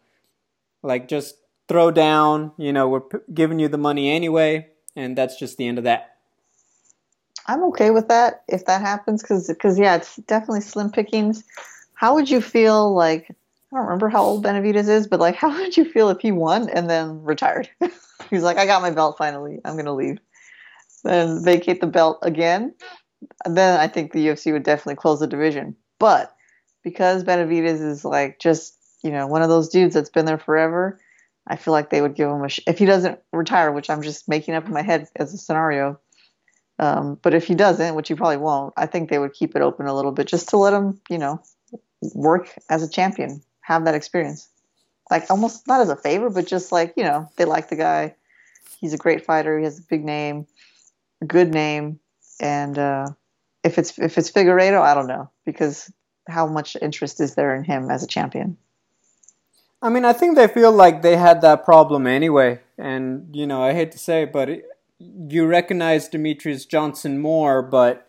[0.84, 1.36] like just
[1.68, 5.68] throw down, you know, we're p- giving you the money anyway, and that's just the
[5.68, 6.18] end of that.
[7.48, 11.44] I'm okay with that if that happens cuz cuz yeah, it's definitely slim pickings.
[11.94, 13.34] How would you feel like
[13.72, 16.32] I don't remember how old Benavidez is, but like how would you feel if he
[16.32, 17.70] won and then retired?
[18.30, 19.60] He's like I got my belt finally.
[19.66, 20.20] I'm going to leave.
[21.04, 22.76] Then vacate the belt again
[23.46, 25.76] then I think the UFC would definitely close the division.
[26.00, 26.34] But
[26.84, 31.00] because Benavidez is like just you know one of those dudes that's been there forever,
[31.48, 34.02] I feel like they would give him a sh- if he doesn't retire, which I'm
[34.02, 36.00] just making up in my head as a scenario.
[36.80, 39.62] Um, but if he doesn't, which he probably won't, I think they would keep it
[39.62, 41.44] open a little bit just to let him, you know,
[42.16, 44.50] work as a champion, have that experience.
[45.10, 48.16] Like almost not as a favor, but just like you know, they like the guy.
[48.80, 49.58] He's a great fighter.
[49.58, 50.48] He has a big name,
[51.22, 52.00] a good name
[52.42, 53.08] and uh,
[53.64, 55.92] if it's if it's Figueiredo, I don't know because
[56.28, 58.58] how much interest is there in him as a champion?
[59.82, 63.64] I mean, I think they feel like they had that problem anyway, and you know,
[63.64, 64.66] I hate to say, it, but it,
[65.00, 68.08] you recognize Demetrious Johnson more, but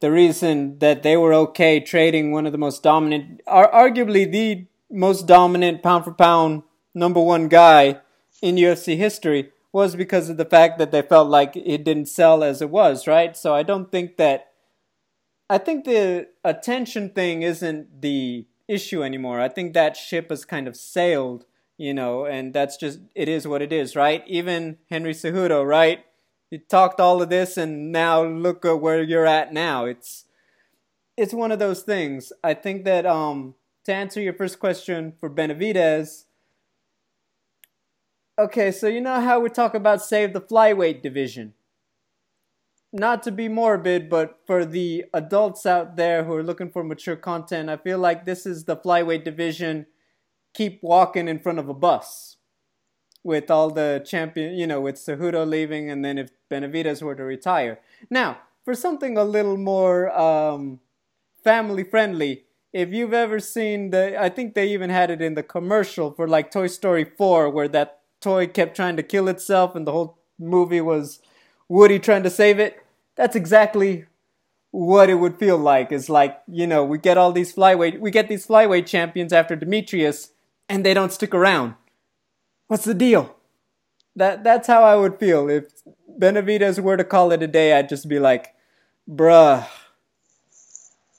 [0.00, 5.26] the reason that they were okay trading one of the most dominant, arguably the most
[5.26, 6.62] dominant pound for pound
[6.94, 8.00] number one guy
[8.40, 12.44] in UFC history was because of the fact that they felt like it didn't sell
[12.44, 13.36] as it was, right?
[13.36, 14.50] So I don't think that.
[15.50, 19.40] I think the attention thing isn't the issue anymore.
[19.40, 21.44] I think that ship has kind of sailed,
[21.76, 24.24] you know, and that's just, it is what it is, right?
[24.26, 26.04] Even Henry Cejudo, right?
[26.50, 29.84] You talked all of this and now look at where you're at now.
[29.84, 30.24] It's,
[31.16, 32.32] it's one of those things.
[32.42, 33.54] I think that, um,
[33.84, 36.24] to answer your first question for Benavidez,
[38.38, 41.54] okay, so you know how we talk about save the flyweight division?
[42.94, 47.16] not to be morbid, but for the adults out there who are looking for mature
[47.16, 49.86] content, I feel like this is the flyweight division.
[50.54, 52.36] Keep walking in front of a bus
[53.24, 57.24] with all the champion, you know, with Cejudo leaving, and then if Benavidez were to
[57.24, 57.80] retire.
[58.08, 60.78] Now, for something a little more um,
[61.42, 65.42] family friendly, if you've ever seen the, I think they even had it in the
[65.42, 69.86] commercial for like Toy Story 4, where that toy kept trying to kill itself, and
[69.86, 71.20] the whole movie was
[71.68, 72.84] Woody trying to save it
[73.16, 74.06] that's exactly
[74.70, 75.92] what it would feel like.
[75.92, 79.56] Is like, you know, we get all these flyweight, we get these flyweight champions after
[79.56, 80.30] Demetrious,
[80.68, 81.74] and they don't stick around.
[82.66, 83.36] What's the deal?
[84.16, 85.64] That that's how I would feel if
[86.20, 87.72] Benavidez were to call it a day.
[87.72, 88.54] I'd just be like,
[89.08, 89.66] bruh.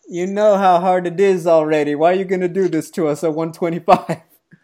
[0.08, 1.96] You know how hard it is already.
[1.96, 4.22] Why are you gonna do this to us at 125?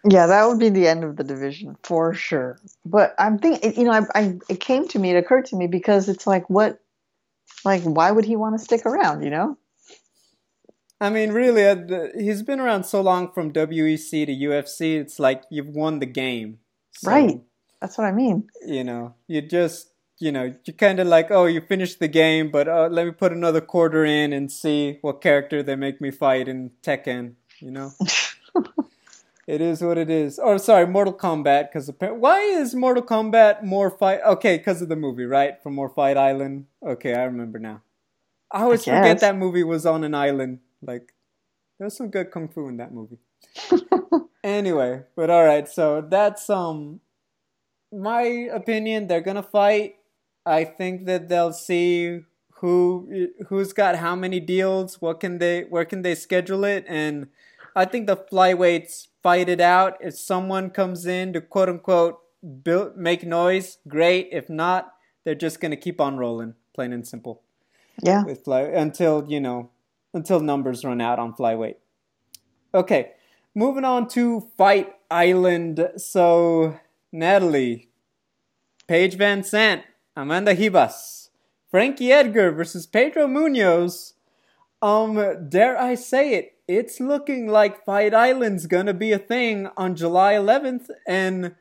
[0.09, 2.59] Yeah, that would be the end of the division for sure.
[2.85, 5.67] But I'm thinking, you know, I, I, it came to me, it occurred to me
[5.67, 6.79] because it's like, what
[7.63, 9.23] like, why would he want to stick around?
[9.23, 9.57] You know.
[10.99, 14.99] I mean, really, uh, he's been around so long from WEC to UFC.
[14.99, 16.59] It's like you've won the game,
[16.91, 17.41] so, right?
[17.79, 18.47] That's what I mean.
[18.65, 19.90] You know, you just
[20.21, 23.11] you know you're kind of like oh you finished the game, but uh, let me
[23.11, 27.33] put another quarter in and see what character they make me fight in Tekken.
[27.59, 27.91] You know.
[29.51, 30.39] It is what it is.
[30.39, 31.67] Or oh, sorry, Mortal Kombat.
[31.67, 34.21] Because why is Mortal Kombat more fight?
[34.25, 35.61] Okay, because of the movie, right?
[35.61, 36.67] From More Fight Island.
[36.81, 37.81] Okay, I remember now.
[38.49, 40.59] I always I forget that movie was on an island.
[40.81, 41.13] Like,
[41.79, 43.17] there's some good kung fu in that movie.
[44.43, 45.67] anyway, but all right.
[45.67, 47.01] So that's um,
[47.91, 49.07] my opinion.
[49.07, 49.95] They're gonna fight.
[50.45, 52.21] I think that they'll see
[52.55, 55.01] who who's got how many deals.
[55.01, 55.63] What can they?
[55.63, 56.85] Where can they schedule it?
[56.87, 57.27] And
[57.75, 59.97] I think the flyweights fight it out.
[59.99, 62.19] If someone comes in to quote unquote
[62.63, 64.29] build, make noise, great.
[64.31, 67.41] If not, they're just gonna keep on rolling, plain and simple.
[68.01, 68.23] Yeah.
[68.23, 69.69] With fly until you know
[70.13, 71.75] until numbers run out on flyweight.
[72.73, 73.11] Okay,
[73.53, 75.89] moving on to Fight Island.
[75.97, 76.79] So
[77.11, 77.89] Natalie,
[78.87, 79.83] Paige VanZant,
[80.15, 81.29] Amanda Ribas,
[81.69, 84.13] Frankie Edgar versus Pedro Munhoz.
[84.81, 86.57] Um, dare I say it?
[86.71, 90.89] it's looking like Fight Island's gonna be a thing on July 11th.
[91.05, 91.55] And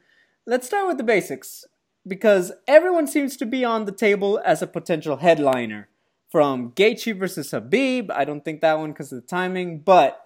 [0.47, 1.65] let's start with the basics
[2.07, 5.89] because everyone seems to be on the table as a potential headliner.
[6.31, 10.25] From Gaethje versus Khabib, I don't think that one because of the timing, but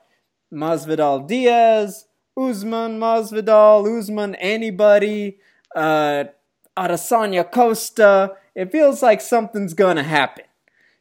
[0.53, 2.07] Masvidal Diaz,
[2.37, 5.39] Usman Masvidal, Usman anybody,
[5.75, 6.25] uh,
[6.77, 8.37] Adesanya Costa.
[8.55, 10.45] It feels like something's gonna happen.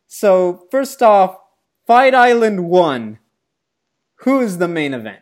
[0.07, 1.37] So first off,
[1.85, 3.19] Fight Island 1
[4.23, 5.19] who is the main event?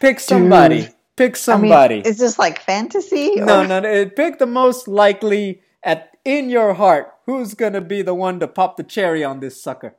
[0.00, 0.82] Pick somebody.
[0.82, 0.94] Dude.
[1.16, 1.96] Pick somebody.
[1.96, 3.40] I mean, is this like fantasy?
[3.40, 3.44] Or?
[3.44, 7.12] No, no, Pick the most likely at in your heart.
[7.26, 9.94] Who's gonna be the one to pop the cherry on this sucker?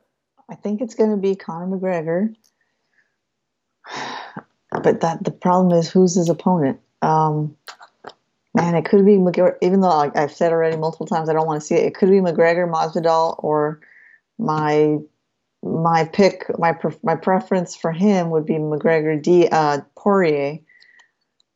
[0.48, 2.34] I think it's gonna be Conor McGregor.
[4.70, 6.78] But that the problem is who's his opponent.
[7.00, 7.56] Um,
[8.58, 9.56] man, it could be McGregor.
[9.62, 11.84] Even though I've said already multiple times, I don't want to see it.
[11.84, 13.80] It could be McGregor, Masvidal, or
[14.38, 14.98] my
[15.62, 20.58] my pick, my my preference for him would be McGregor D uh, Poirier.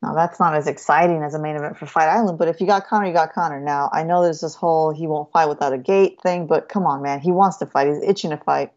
[0.02, 2.66] Now that's not as exciting as a main event for Fight Island, but if you
[2.66, 3.60] got Conor, you got Conor.
[3.60, 6.86] Now I know there's this whole he won't fight without a gate thing, but come
[6.86, 7.88] on, man, he wants to fight.
[7.88, 8.72] He's itching to fight.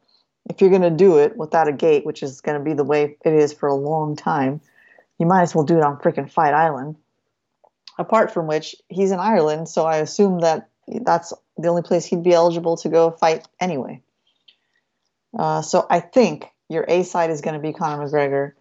[0.48, 3.34] If you're gonna do it without a gate, which is gonna be the way it
[3.34, 4.62] is for a long time,
[5.18, 6.96] you might as well do it on freaking Fight Island.
[7.98, 12.24] Apart from which, he's in Ireland, so I assume that that's the only place he'd
[12.24, 14.02] be eligible to go fight anyway.
[15.38, 18.54] Uh, so I think your A side is going to be Conor McGregor.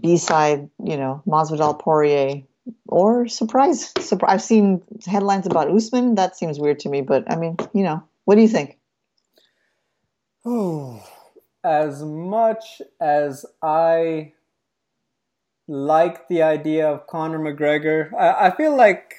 [0.00, 2.42] B side, you know, Masvidal Poirier,
[2.88, 3.92] or surprise.
[4.00, 4.34] surprise.
[4.34, 6.16] I've seen headlines about Usman.
[6.16, 8.78] That seems weird to me, but I mean, you know, what do you think?
[10.44, 11.02] Oh,
[11.64, 14.32] as much as I
[15.66, 19.14] like the idea of Conor McGregor, I, I feel like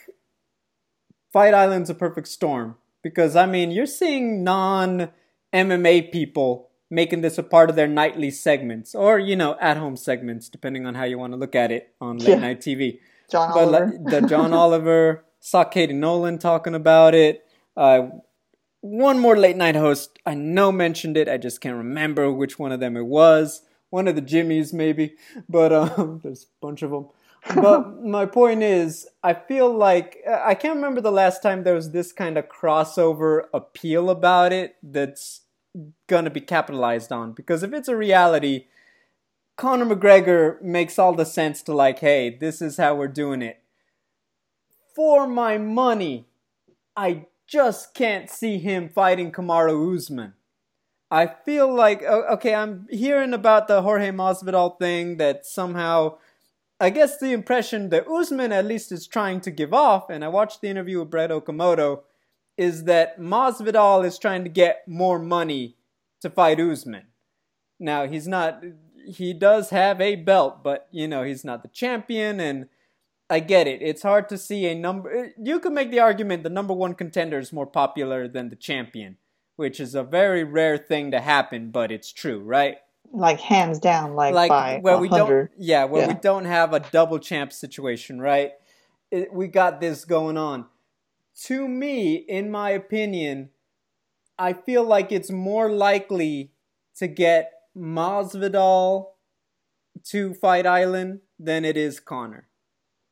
[1.34, 5.10] Fight Island's a perfect storm because I mean, you're seeing non
[5.54, 9.98] MMA people making this a part of their nightly segments or you know at home
[9.98, 12.36] segments depending on how you want to look at it on late yeah.
[12.36, 13.00] night TV.
[13.30, 13.86] John but Oliver.
[13.86, 17.44] Like, the John Oliver saw Katie Nolan talking about it.
[17.76, 18.08] Uh,
[18.82, 21.28] one more late night host I know mentioned it.
[21.28, 23.62] I just can't remember which one of them it was.
[23.96, 25.16] One of the Jimmys maybe,
[25.48, 27.08] but um, there's a bunch of them.
[27.56, 31.92] but my point is, I feel like I can't remember the last time there was
[31.92, 35.44] this kind of crossover appeal about it that's
[36.08, 37.32] gonna be capitalized on.
[37.32, 38.66] Because if it's a reality,
[39.56, 43.62] Conor McGregor makes all the sense to like, hey, this is how we're doing it.
[44.94, 46.28] For my money,
[46.98, 50.34] I just can't see him fighting Kamaru Usman.
[51.12, 56.18] I feel like okay, I'm hearing about the Jorge Masvidal thing that somehow
[56.80, 60.28] I guess the impression that Usman at least is trying to give off, and I
[60.28, 62.02] watched the interview with Brett Okamoto,
[62.58, 65.78] is that Masvidal is trying to get more money
[66.22, 67.08] to fight Usman.
[67.80, 68.64] Now he's not
[69.06, 72.68] he does have a belt, but you know, he's not the champion and
[73.30, 73.82] I get it.
[73.82, 77.40] It's hard to see a number you could make the argument the number 1 contender
[77.40, 79.18] is more popular than the champion,
[79.56, 82.78] which is a very rare thing to happen, but it's true, right?
[83.12, 85.02] Like hands down like, like by where 100.
[85.02, 86.08] we don't yeah, where yeah.
[86.10, 88.52] we don't have a double champ situation, right?
[89.12, 90.66] It, we got this going on.
[91.44, 93.50] To me, in my opinion,
[94.38, 96.52] I feel like it's more likely
[96.98, 99.08] to get Masvidal
[100.06, 102.48] to Fight Island than it is Conor.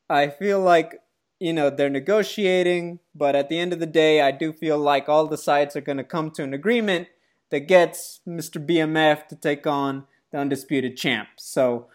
[0.09, 0.99] I feel like,
[1.39, 5.09] you know, they're negotiating, but at the end of the day, I do feel like
[5.09, 7.07] all the sides are going to come to an agreement
[7.51, 8.65] that gets Mr.
[8.65, 11.29] BMF to take on the undisputed champ.
[11.37, 11.87] So,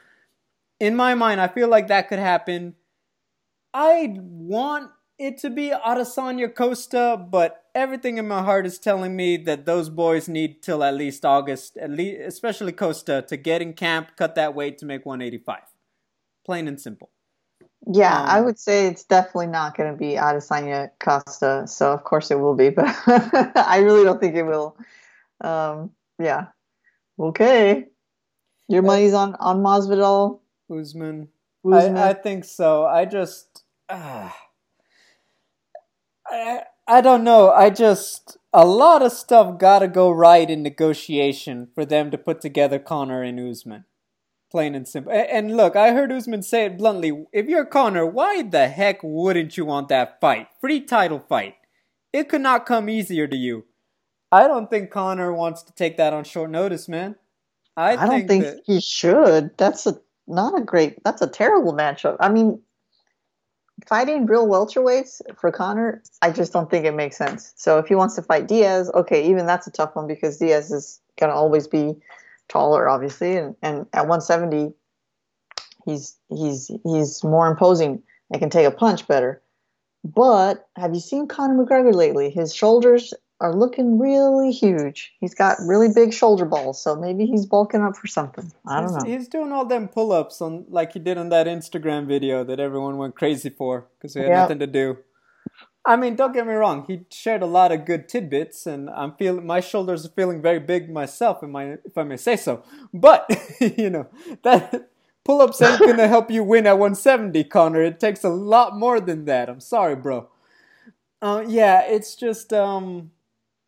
[0.78, 2.76] in my mind, I feel like that could happen.
[3.74, 9.36] I want it to be Adesanya Costa, but everything in my heart is telling me
[9.36, 13.72] that those boys need till at least August, at least especially Costa, to get in
[13.72, 15.62] camp, cut that weight to make 185.
[16.44, 17.10] Plain and simple.
[17.86, 21.66] Yeah, um, I would say it's definitely not going to be Adesanya Costa.
[21.66, 24.76] So of course it will be, but I really don't think it will.
[25.40, 26.46] Um, yeah.
[27.18, 27.86] Okay.
[28.68, 30.40] Your money's on on Masvidal.
[30.70, 31.28] Usman.
[31.64, 31.96] Usman.
[31.96, 32.84] I, I think so.
[32.84, 33.62] I just.
[33.88, 34.28] Uh,
[36.26, 37.50] I, I don't know.
[37.50, 42.18] I just a lot of stuff got to go right in negotiation for them to
[42.18, 43.84] put together Conor and Usman.
[44.50, 45.12] Plain and simple.
[45.12, 47.26] And look, I heard Usman say it bluntly.
[47.32, 50.48] If you're Conor, why the heck wouldn't you want that fight?
[50.60, 51.56] Free title fight.
[52.12, 53.66] It could not come easier to you.
[54.32, 57.16] I don't think Conor wants to take that on short notice, man.
[57.76, 58.62] I, I think don't think that...
[58.64, 59.56] he should.
[59.58, 61.02] That's a not a great.
[61.04, 62.16] That's a terrible matchup.
[62.18, 62.60] I mean,
[63.86, 67.52] fighting real welterweights for Conor, I just don't think it makes sense.
[67.56, 70.70] So if he wants to fight Diaz, okay, even that's a tough one because Diaz
[70.70, 71.96] is gonna always be
[72.48, 74.74] taller, obviously, and, and at 170,
[75.84, 79.42] he's he's he's more imposing and can take a punch better.
[80.04, 82.30] But have you seen Conor McGregor lately?
[82.30, 85.12] His shoulders are looking really huge.
[85.20, 88.52] He's got really big shoulder balls, so maybe he's bulking up for something.
[88.66, 89.10] I don't he's, know.
[89.10, 92.96] He's doing all them pull-ups on like he did on that Instagram video that everyone
[92.96, 94.38] went crazy for because he had yep.
[94.38, 94.98] nothing to do.
[95.84, 96.84] I mean, don't get me wrong.
[96.86, 100.58] He shared a lot of good tidbits, and I'm feeling my shoulders are feeling very
[100.58, 102.62] big myself, if, my, if I may say so.
[102.92, 103.26] But
[103.60, 104.08] you know
[104.42, 104.90] that
[105.24, 107.82] pull-ups ain't gonna help you win at 170, Conor.
[107.82, 109.48] It takes a lot more than that.
[109.48, 110.28] I'm sorry, bro.
[111.22, 113.10] Uh, yeah, it's just um,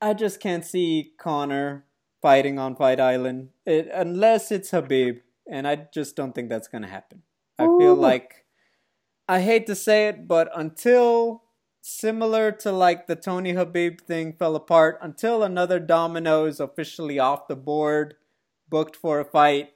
[0.01, 1.85] I just can't see Conor
[2.23, 6.89] fighting on Fight Island it, unless it's Khabib, and I just don't think that's gonna
[6.89, 7.23] happen.
[7.59, 8.45] I feel like
[9.29, 11.43] I hate to say it, but until
[11.81, 17.49] similar to like the Tony Khabib thing fell apart, until another domino is officially off
[17.49, 18.15] the board,
[18.69, 19.73] booked for a fight,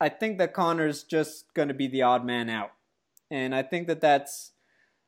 [0.00, 2.72] I think that Conor's just gonna be the odd man out,
[3.30, 4.52] and I think that that's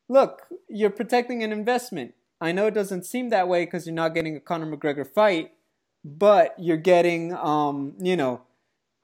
[0.08, 2.14] look, you're protecting an investment.
[2.40, 5.52] I know it doesn't seem that way because you're not getting a Conor McGregor fight,
[6.04, 8.42] but you're getting, um, you know,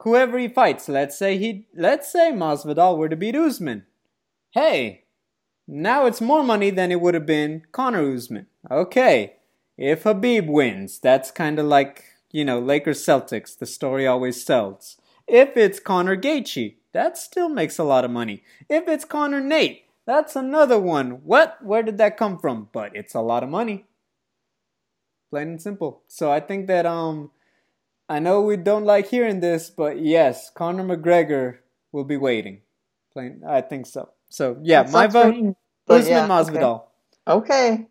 [0.02, 0.88] whoever he fights.
[0.88, 3.86] Let's say he, let's say Masvidal were to beat Usman.
[4.50, 5.01] Hey,
[5.66, 8.46] now it's more money than it would have been Conor Usman.
[8.70, 9.36] Okay,
[9.76, 13.58] if Khabib wins, that's kind of like you know Lakers Celtics.
[13.58, 14.96] The story always sells.
[15.26, 18.42] If it's Conor Gaethje, that still makes a lot of money.
[18.68, 21.22] If it's Conor Nate, that's another one.
[21.24, 21.58] What?
[21.62, 22.68] Where did that come from?
[22.72, 23.86] But it's a lot of money.
[25.30, 26.02] Plain and simple.
[26.08, 27.30] So I think that um
[28.08, 31.58] I know we don't like hearing this, but yes, Conor McGregor
[31.92, 32.62] will be waiting.
[33.12, 34.10] Plain I think so.
[34.32, 35.34] So yeah, my vote
[35.88, 36.84] Usman yeah, Masvidal.
[37.28, 37.72] Okay.
[37.72, 37.86] okay.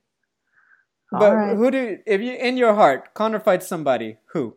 [1.12, 1.56] but right.
[1.56, 4.56] who do if you in your heart Conor fights somebody who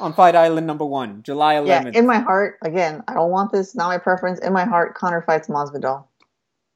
[0.00, 1.94] on Fight Island number one, July 11th.
[1.94, 3.76] Yeah, in my heart, again, I don't want this.
[3.76, 4.40] Not my preference.
[4.40, 6.04] In my heart, Conor fights Masvidal.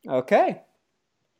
[0.08, 0.62] Okay,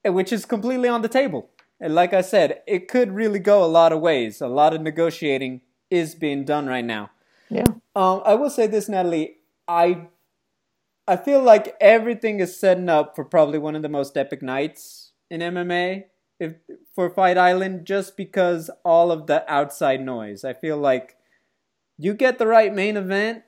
[0.05, 1.51] which is completely on the table.
[1.81, 4.41] And like I said, it could really go a lot of ways.
[4.41, 7.11] A lot of negotiating is being done right now.
[7.49, 7.67] Yeah.
[7.95, 9.37] Um, I will say this, Natalie.
[9.69, 10.09] I
[11.07, 15.13] I feel like everything is setting up for probably one of the most epic nights
[15.31, 16.05] in MMA
[16.41, 16.55] if
[16.95, 20.43] for Fight Island just because all of the outside noise.
[20.45, 21.17] I feel like
[21.99, 23.43] you get the right main event.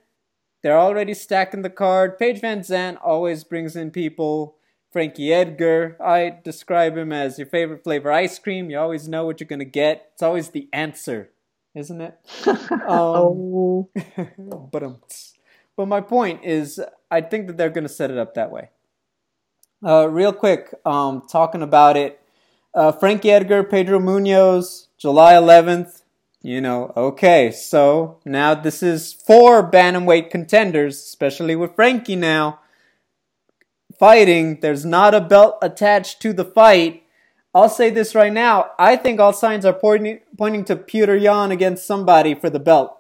[0.63, 2.19] They're already stacking the card.
[2.19, 4.57] Paige VanZant always brings in people.
[4.93, 8.69] Frankie Edgar, I describe him as your favorite flavor ice cream.
[8.69, 10.11] You always know what you're going to get.
[10.13, 11.31] It's always the answer,
[11.75, 12.19] isn't it?
[12.47, 13.91] um, oh.
[14.71, 14.99] but, um,
[15.77, 18.71] but my point is, I think that they're going to set it up that way.
[19.85, 22.21] Uh, real quick, um, talking about it,
[22.75, 26.03] uh, Frankie Edgar, Pedro Munhoz, July 11th.
[26.41, 32.59] You know, okay, so now this is four bantamweight contenders, especially with Frankie now
[34.03, 34.59] fighting.
[34.61, 37.05] There's not a belt attached to the fight.
[37.55, 38.71] I'll say this right now.
[38.77, 42.99] I think all signs are pointing pointing to Petr Yan against somebody for the belt,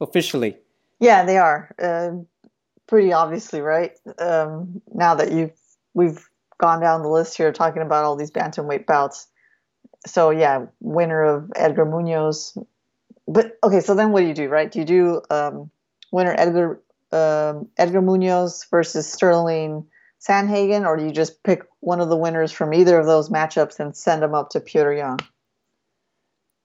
[0.00, 0.56] officially.
[1.00, 1.74] Yeah, they are.
[1.80, 2.10] Uh,
[2.86, 3.92] pretty obviously, right?
[4.18, 5.58] Um, now that you've
[5.94, 6.28] we've
[6.58, 9.26] gone down the list here talking about all these bantamweight bouts.
[10.06, 12.56] So yeah, winner of Edgar Munhoz.
[13.26, 14.70] But okay, so then what do you do, right?
[14.70, 15.70] Do you do um,
[16.12, 16.80] winner Edgar
[17.12, 19.86] um, Edgar Munhoz versus Sterling
[20.20, 23.78] Sandhagen, or do you just pick one of the winners from either of those matchups
[23.78, 25.18] and send them up to Yan?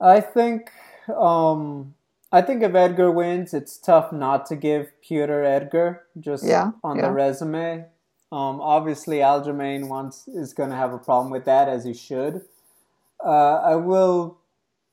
[0.01, 0.71] I think
[1.13, 1.93] um,
[2.31, 6.97] I think if Edgar wins, it's tough not to give Petr Edgar just yeah, on
[6.97, 7.07] yeah.
[7.07, 7.85] the resume.
[8.31, 12.43] Um, obviously, Aljamain wants is going to have a problem with that, as he should.
[13.23, 14.37] Uh, I will,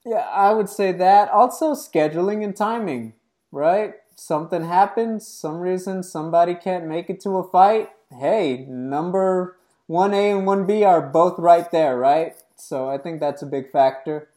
[0.06, 1.28] yeah, I would say that.
[1.30, 3.12] Also, scheduling and timing,
[3.52, 3.94] right?
[4.14, 7.90] Something happens, some reason somebody can't make it to a fight.
[8.10, 9.58] Hey, number
[9.90, 12.34] 1A and 1B are both right there, right?
[12.56, 14.30] So I think that's a big factor.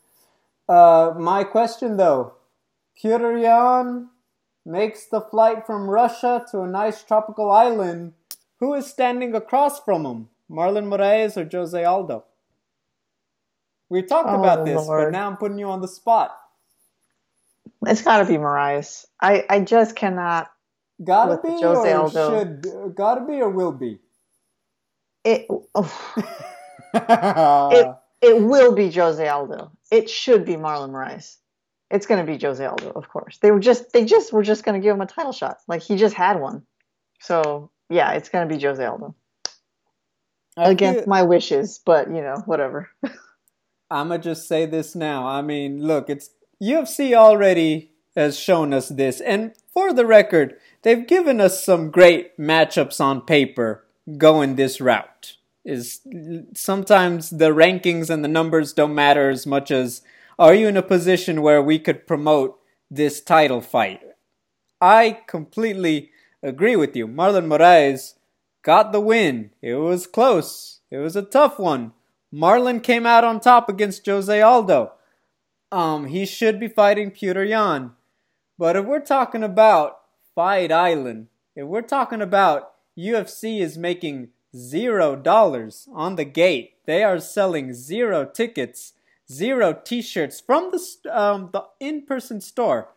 [0.67, 2.33] Uh, my question though
[3.01, 4.07] Petr
[4.65, 8.13] makes the flight from Russia to a nice tropical island
[8.59, 10.29] who is standing across from him?
[10.51, 12.25] Marlon Moraes or Jose Aldo?
[13.87, 15.05] We talked oh, about this, Lord.
[15.05, 16.35] but now I'm putting you on the spot.
[17.85, 19.05] It's got to be Moraes.
[19.21, 20.51] I, I just cannot.
[21.01, 22.39] Gotta be Jose or Aldo.
[22.39, 23.99] should gotta be or will be.
[25.23, 26.13] It oh.
[27.71, 29.71] it it will be Jose Aldo.
[29.91, 31.37] It should be Marlon Moraes.
[31.91, 33.37] It's going to be Jose Aldo, of course.
[33.37, 35.57] They were just they just were just going to give him a title shot.
[35.67, 36.63] Like he just had one.
[37.19, 39.15] So yeah, it's gonna be Jose Aldo.
[40.57, 42.89] Against my wishes, but you know, whatever.
[43.91, 45.27] I'ma just say this now.
[45.27, 46.31] I mean, look, it's
[46.61, 52.37] UFC already has shown us this, and for the record, they've given us some great
[52.37, 53.85] matchups on paper
[54.17, 55.37] going this route.
[55.65, 56.01] Is
[56.55, 60.01] sometimes the rankings and the numbers don't matter as much as
[60.39, 62.57] are you in a position where we could promote
[62.89, 63.99] this title fight?
[64.79, 66.11] I completely
[66.41, 67.07] agree with you.
[67.07, 68.13] Marlon Moraes
[68.63, 69.51] got the win.
[69.61, 70.79] It was close.
[70.89, 71.91] It was a tough one.
[72.33, 74.93] Marlon came out on top against Jose Aldo.
[75.73, 77.91] Um, he should be fighting Petr Yan.
[78.57, 79.99] But if we're talking about
[80.33, 87.03] Fight Island, if we're talking about UFC is making zero dollars on the gate, they
[87.03, 88.93] are selling zero tickets,
[89.31, 92.89] zero T-shirts from the um, the in-person store.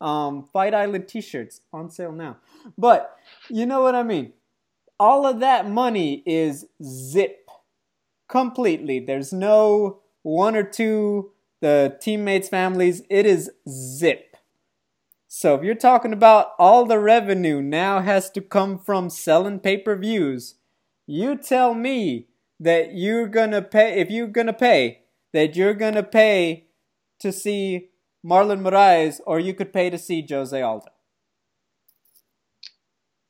[0.00, 2.38] Um, Fight Island T-shirts on sale now.
[2.78, 3.14] But
[3.50, 4.32] you know what I mean.
[4.98, 7.50] All of that money is zip
[8.28, 9.00] completely.
[9.00, 13.02] There's no one or two the teammates' families.
[13.10, 14.36] It is zip.
[15.28, 20.56] So if you're talking about all the revenue now has to come from selling pay-per-views,
[21.06, 22.26] you tell me
[22.58, 24.99] that you're gonna pay if you're gonna pay
[25.32, 26.66] that you're gonna pay
[27.20, 27.90] to see
[28.24, 30.86] Marlon Moraes or you could pay to see Jose Aldo.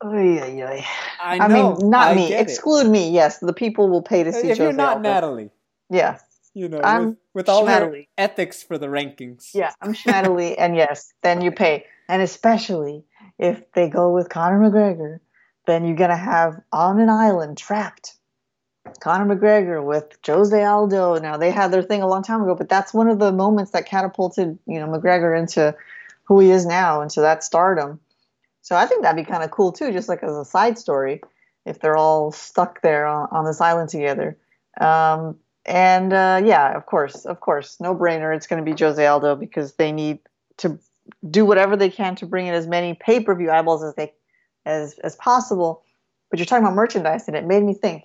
[0.02, 0.84] Oy, oy, oy.
[1.22, 2.32] I, I mean, not I me.
[2.32, 2.90] Exclude it.
[2.90, 3.10] me.
[3.10, 4.48] Yes, the people will pay to see.
[4.48, 5.08] If Jose you're not Aldo.
[5.08, 5.50] Natalie,
[5.90, 6.18] yeah,
[6.54, 9.50] you know, I'm with, with all her ethics for the rankings.
[9.52, 13.04] Yeah, I'm Schmattily, and yes, then you pay, and especially
[13.38, 15.18] if they go with Conor McGregor,
[15.66, 18.16] then you're gonna have on an island trapped
[19.00, 21.18] Conor McGregor with Jose Aldo.
[21.18, 23.72] Now they had their thing a long time ago, but that's one of the moments
[23.72, 25.74] that catapulted you know McGregor into
[26.24, 28.00] who he is now, into that stardom.
[28.62, 31.22] So I think that'd be kind of cool too, just like as a side story,
[31.66, 34.36] if they're all stuck there on, on this island together.
[34.80, 38.34] Um, and uh, yeah, of course, of course, no brainer.
[38.34, 40.20] It's going to be Jose Aldo because they need
[40.58, 40.78] to
[41.28, 44.12] do whatever they can to bring in as many pay per view eyeballs as they
[44.64, 45.82] as as possible.
[46.30, 48.04] But you're talking about merchandise, and it made me think.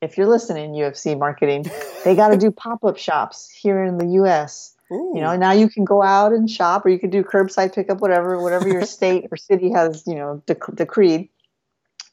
[0.00, 1.66] If you're listening, UFC marketing,
[2.04, 4.74] they got to do pop up shops here in the U.S.
[4.90, 5.12] Ooh.
[5.14, 8.00] You know, now you can go out and shop, or you can do curbside pickup,
[8.00, 11.28] whatever, whatever your state or city has, you know, dec- decreed.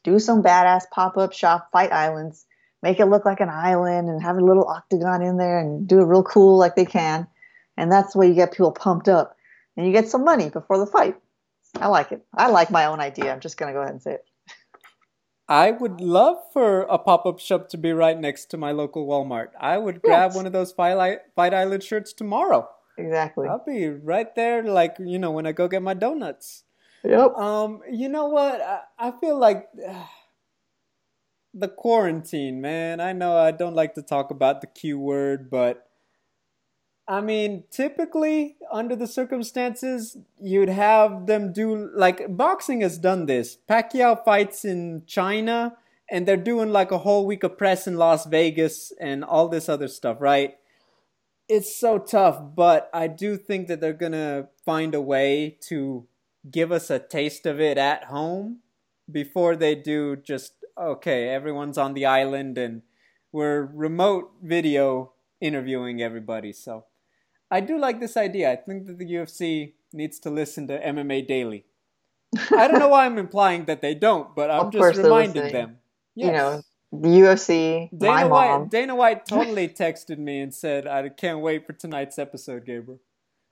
[0.04, 2.46] Do some badass pop up shop fight islands,
[2.82, 6.00] make it look like an island, and have a little octagon in there, and do
[6.00, 7.26] it real cool like they can,
[7.76, 9.36] and that's the way you get people pumped up,
[9.76, 11.16] and you get some money before the fight.
[11.80, 12.24] I like it.
[12.34, 13.32] I like my own idea.
[13.32, 14.24] I'm just gonna go ahead and say it.
[15.48, 19.06] I would love for a pop up shop to be right next to my local
[19.06, 19.48] Walmart.
[19.58, 20.36] I would grab yes.
[20.36, 22.68] one of those Fight, Fight Island shirts tomorrow.
[22.98, 23.48] Exactly.
[23.48, 26.64] I'll be right there, like, you know, when I go get my donuts.
[27.04, 27.36] Yep.
[27.36, 28.60] Um, you know what?
[28.60, 30.04] I, I feel like uh,
[31.54, 33.00] the quarantine, man.
[33.00, 35.87] I know I don't like to talk about the Q word, but
[37.08, 43.56] I mean, typically, under the circumstances, you'd have them do like boxing has done this.
[43.66, 45.78] Pacquiao fights in China,
[46.10, 49.70] and they're doing like a whole week of press in Las Vegas and all this
[49.70, 50.56] other stuff, right?
[51.48, 56.06] It's so tough, but I do think that they're gonna find a way to
[56.50, 58.58] give us a taste of it at home
[59.10, 62.82] before they do just okay, everyone's on the island and
[63.32, 66.52] we're remote video interviewing everybody.
[66.52, 66.84] So
[67.50, 68.52] I do like this idea.
[68.52, 71.64] I think that the UFC needs to listen to MMA Daily.
[72.36, 75.78] I don't know why I'm implying that they don't, but I'm just reminding them.
[76.14, 76.26] Yes.
[76.26, 78.70] You know, the UFC, Dana my White.
[78.70, 83.00] Dana White totally texted me and said, "I can't wait for tonight's episode, Gabriel."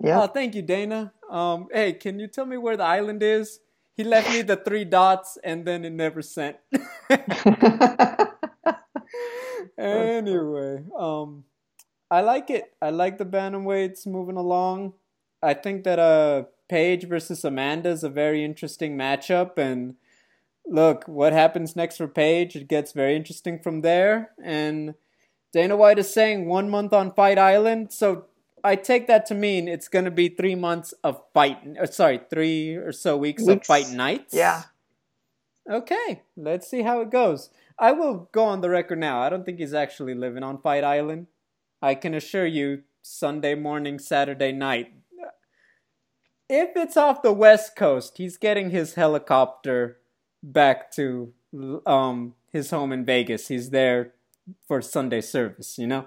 [0.03, 0.23] Yeah.
[0.23, 1.13] Oh, thank you, Dana.
[1.31, 3.61] Um, hey, can you tell me where the island is?
[3.95, 6.57] He left me the three dots, and then it never sent.
[9.79, 11.45] anyway, um,
[12.11, 12.75] I like it.
[12.81, 14.95] I like the bantamweights moving along.
[15.43, 19.95] I think that uh Paige versus Amanda is a very interesting matchup and
[20.67, 22.57] look, what happens next for Paige?
[22.57, 24.33] It gets very interesting from there.
[24.43, 24.95] And
[25.53, 28.27] Dana White is saying one month on Fight Island, so
[28.65, 31.59] I take that to mean it's going to be three months of fight.
[31.79, 33.61] Or sorry, three or so weeks, weeks.
[33.61, 34.35] of fight nights.
[34.35, 34.65] Yeah.
[35.71, 37.51] Okay, let's see how it goes.
[37.79, 39.21] I will go on the record now.
[39.21, 41.27] I don't think he's actually living on Fight Island.
[41.83, 44.93] I can assure you, Sunday morning, Saturday night.
[46.49, 49.99] If it's off the West Coast, he's getting his helicopter
[50.43, 51.33] back to
[51.85, 53.49] um, his home in Vegas.
[53.49, 54.13] He's there
[54.67, 56.07] for Sunday service, you know?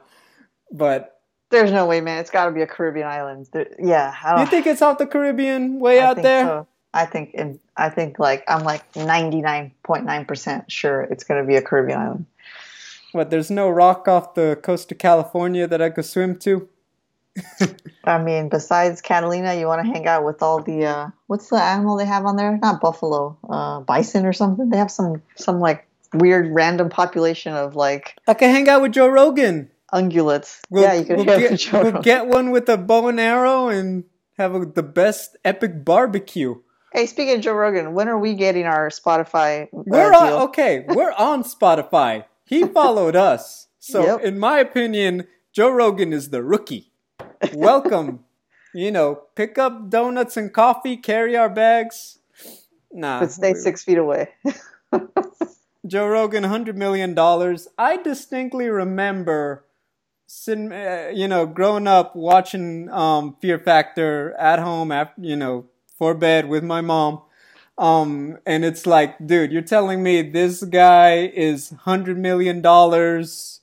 [0.71, 1.21] But.
[1.49, 2.19] There's no way, man.
[2.19, 3.49] It's got to be a Caribbean island.
[3.51, 4.39] There, yeah.
[4.39, 6.45] You think it's off the Caribbean way I out there?
[6.45, 6.67] So.
[6.93, 11.61] I think in, I think like I'm like 99.9% sure it's going to be a
[11.61, 12.25] Caribbean island.
[13.11, 13.29] What?
[13.29, 16.67] There's no rock off the coast of California that I could swim to.
[18.03, 21.61] I mean, besides Catalina, you want to hang out with all the uh, what's the
[21.61, 22.57] animal they have on there?
[22.57, 24.69] Not buffalo, uh, bison or something.
[24.69, 28.15] They have some some like weird random population of like.
[28.27, 29.69] I can hang out with Joe Rogan.
[29.93, 30.59] Ungulates.
[30.69, 32.01] We'll, yeah, you can we'll get, with Joe we'll Rogan.
[32.01, 34.03] get one with a bow and arrow and
[34.37, 36.55] have a, the best epic barbecue.
[36.93, 39.65] Hey, speaking of Joe Rogan, when are we getting our Spotify?
[39.65, 40.85] Uh, we're on, okay.
[40.87, 42.25] We're on Spotify.
[42.49, 43.67] He followed us.
[43.77, 44.21] So, yep.
[44.21, 46.91] in my opinion, Joe Rogan is the rookie.
[47.53, 48.25] Welcome.
[48.73, 52.17] you know, pick up donuts and coffee, carry our bags.
[52.91, 53.19] Nah.
[53.19, 54.29] But stay six feet away.
[55.87, 57.17] Joe Rogan, $100 million.
[57.77, 59.65] I distinctly remember,
[60.47, 65.65] uh, you know, growing up watching um, Fear Factor at home, after, you know,
[65.99, 67.21] for bed with my mom
[67.79, 73.61] um, and it's like, dude, you're telling me this guy is hundred million dollars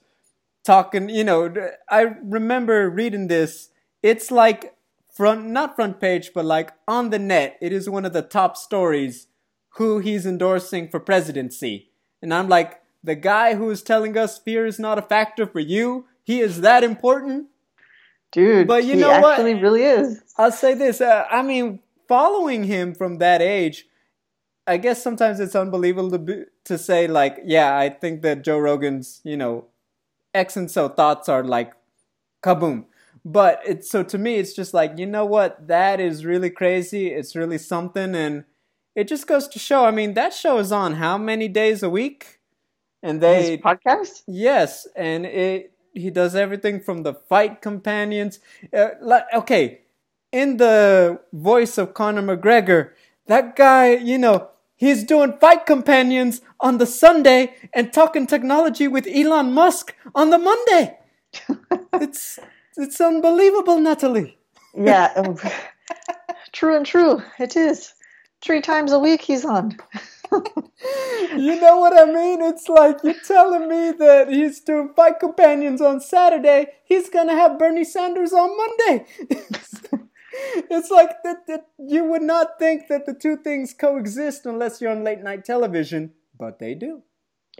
[0.64, 1.54] talking, you know,
[1.90, 3.68] I remember reading this.
[4.02, 4.74] It's like
[5.12, 7.58] front, not front page, but like on the net.
[7.60, 9.26] It is one of the top stories
[9.76, 11.90] who he's endorsing for presidency.
[12.22, 15.60] And I'm like, the guy who is telling us fear is not a factor for
[15.60, 17.48] you, he is that important?
[18.32, 19.62] Dude, but you know actually what?
[19.62, 20.20] really is.
[20.38, 21.02] I'll say this.
[21.02, 23.86] Uh, I mean, following him from that age,
[24.66, 28.58] I guess sometimes it's unbelievable to be, to say like, yeah, I think that Joe
[28.58, 29.66] Rogan's, you know,
[30.34, 31.72] X and so thoughts are like
[32.42, 32.86] kaboom.
[33.24, 35.66] But it's so to me it's just like, you know what?
[35.68, 37.08] That is really crazy.
[37.08, 38.44] It's really something and
[38.94, 41.90] it just goes to show, I mean, that show is on how many days a
[41.90, 42.40] week?
[43.02, 44.22] And they His podcast?
[44.26, 48.38] Yes, and it he does everything from the fight companions.
[48.72, 49.80] Uh, like, okay,
[50.32, 52.90] in the voice of Conor McGregor,
[53.26, 59.06] that guy, you know, He's doing fight companions on the Sunday and talking technology with
[59.06, 60.98] Elon Musk on the Monday.
[61.94, 62.38] it's
[62.76, 64.38] it's unbelievable, Natalie.
[64.74, 65.38] Yeah, um,
[66.52, 67.22] true and true.
[67.38, 67.94] It is.
[68.42, 69.78] Three times a week he's on.
[70.32, 72.42] you know what I mean?
[72.42, 76.66] It's like you're telling me that he's doing fight companions on Saturday.
[76.84, 79.06] He's gonna have Bernie Sanders on Monday.
[80.70, 84.90] it's like that, that you would not think that the two things coexist unless you're
[84.90, 87.02] on late night television, but they do.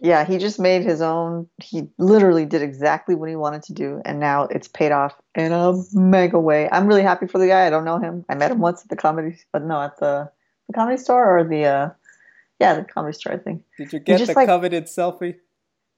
[0.03, 1.49] Yeah, he just made his own.
[1.63, 5.53] He literally did exactly what he wanted to do, and now it's paid off in
[5.53, 6.69] a mega way.
[6.71, 7.67] I'm really happy for the guy.
[7.67, 8.25] I don't know him.
[8.29, 10.31] I met him once at the comedy, but no, at the
[10.67, 11.91] the comedy store or the uh,
[12.61, 13.33] yeah, the comedy store.
[13.33, 13.63] I think.
[13.79, 15.37] Did you get the like, coveted selfie?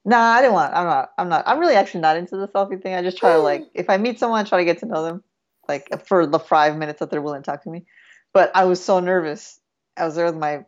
[0.05, 0.75] Nah, I didn't want.
[0.75, 1.13] I'm not.
[1.19, 1.43] I'm not.
[1.47, 2.95] I'm really actually not into the selfie thing.
[2.95, 5.05] I just try to like, if I meet someone, I try to get to know
[5.05, 5.25] them,
[5.69, 7.85] like for the five minutes that they're willing to talk to me.
[8.33, 9.61] But I was so nervous.
[9.97, 10.65] I was there with my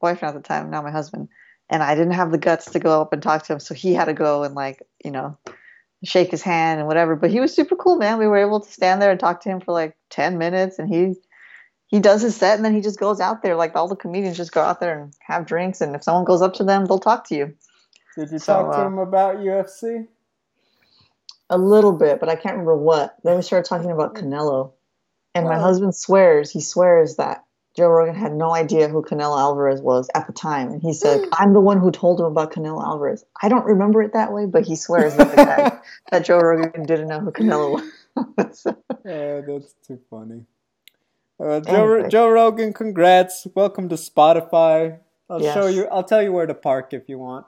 [0.00, 1.28] boyfriend at the time, now my husband
[1.72, 3.94] and I didn't have the guts to go up and talk to him, so he
[3.94, 5.38] had to go and like you know
[6.04, 7.16] shake his hand and whatever.
[7.16, 8.18] But he was super cool, man.
[8.18, 10.86] We were able to stand there and talk to him for like ten minutes, and
[10.86, 11.14] he
[11.86, 14.36] he does his set and then he just goes out there like all the comedians
[14.36, 16.98] just go out there and have drinks, and if someone goes up to them, they'll
[16.98, 17.54] talk to you.
[18.16, 20.06] Did you so, talk to uh, him about UFC?
[21.52, 23.16] A little bit, but I can't remember what.
[23.22, 24.72] Then we started talking about Canelo,
[25.34, 27.44] and my husband swears he swears that
[27.76, 30.72] Joe Rogan had no idea who Canelo Alvarez was at the time.
[30.72, 33.24] And he said, I'm the one who told him about Canelo Alvarez.
[33.40, 35.78] I don't remember it that way, but he swears that, the guy,
[36.10, 37.82] that Joe Rogan didn't know who Canelo
[38.36, 38.66] was.
[39.04, 40.44] yeah, that's too funny.
[41.40, 42.08] Uh, Joe.
[42.08, 43.46] Joe Rogan, congrats.
[43.54, 44.98] Welcome to Spotify.
[45.28, 45.54] I'll yes.
[45.54, 47.46] show you, I'll tell you where to park if you want.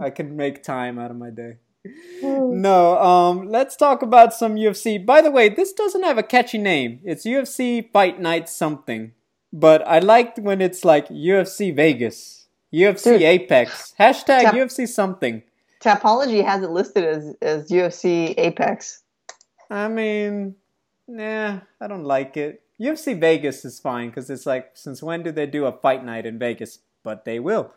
[0.00, 1.58] I can make time out of my day.
[2.22, 5.04] No, um, let's talk about some UFC.
[5.04, 7.00] By the way, this doesn't have a catchy name.
[7.04, 9.12] It's UFC Fight Night something.
[9.52, 15.42] But I liked when it's like UFC Vegas, UFC Dude, Apex, hashtag Tap- UFC something.
[15.80, 19.02] Tapology has it listed as, as UFC Apex.
[19.70, 20.56] I mean,
[21.06, 22.62] nah, I don't like it.
[22.80, 26.26] UFC Vegas is fine because it's like, since when do they do a fight night
[26.26, 26.80] in Vegas?
[27.04, 27.72] But they will.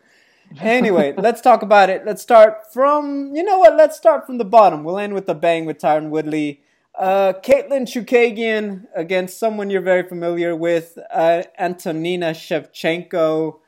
[0.60, 2.04] Anyway, let's talk about it.
[2.06, 3.76] Let's start from, you know what?
[3.76, 4.82] Let's start from the bottom.
[4.82, 6.62] We'll end with a bang with Tyron Woodley.
[6.98, 13.58] Uh, Katlyn Chookagian against someone you're very familiar with, uh, Antonina Shevchenko.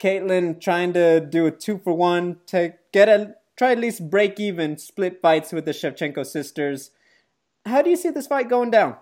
[0.00, 4.40] Katlyn trying to do a two for one to get a try at least break
[4.40, 6.90] even split fights with the Shevchenko sisters.
[7.66, 8.96] How do you see this fight going down?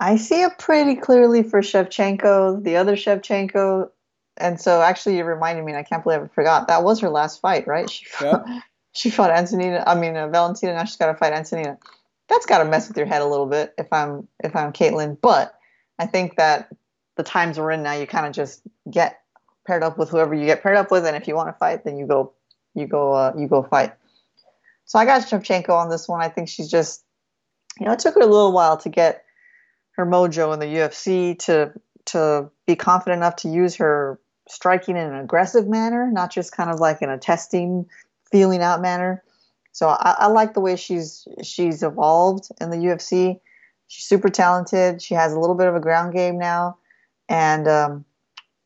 [0.00, 2.64] I see it pretty clearly for Shevchenko.
[2.64, 3.90] The other Shevchenko
[4.36, 7.10] and so actually you reminded me and i can't believe i forgot that was her
[7.10, 7.88] last fight right?
[7.88, 8.60] She fought, yeah.
[8.92, 11.78] she fought antonina i mean uh, valentina now she's got to fight antonina.
[12.28, 15.18] That's got to mess with your head a little bit if i'm if i'm katlyn
[15.20, 15.54] but
[15.98, 16.68] i think that
[17.16, 19.20] the times we're in now you kind of just get
[19.66, 21.84] paired up with whoever you get paired up with and if you want to fight
[21.84, 22.32] then you go
[22.74, 23.94] you go uh, you go fight.
[24.84, 26.20] So i got shevchenko on this one.
[26.20, 27.04] I think she's just
[27.78, 29.24] you know it took her a little while to get
[29.92, 31.72] her mojo in the ufc to
[32.06, 36.70] to be confident enough to use her striking in an aggressive manner, not just kind
[36.70, 37.86] of like in a testing,
[38.30, 39.22] feeling out manner.
[39.72, 43.40] So I, I like the way she's she's evolved in the UFC.
[43.88, 45.02] She's super talented.
[45.02, 46.78] She has a little bit of a ground game now,
[47.28, 48.04] and um,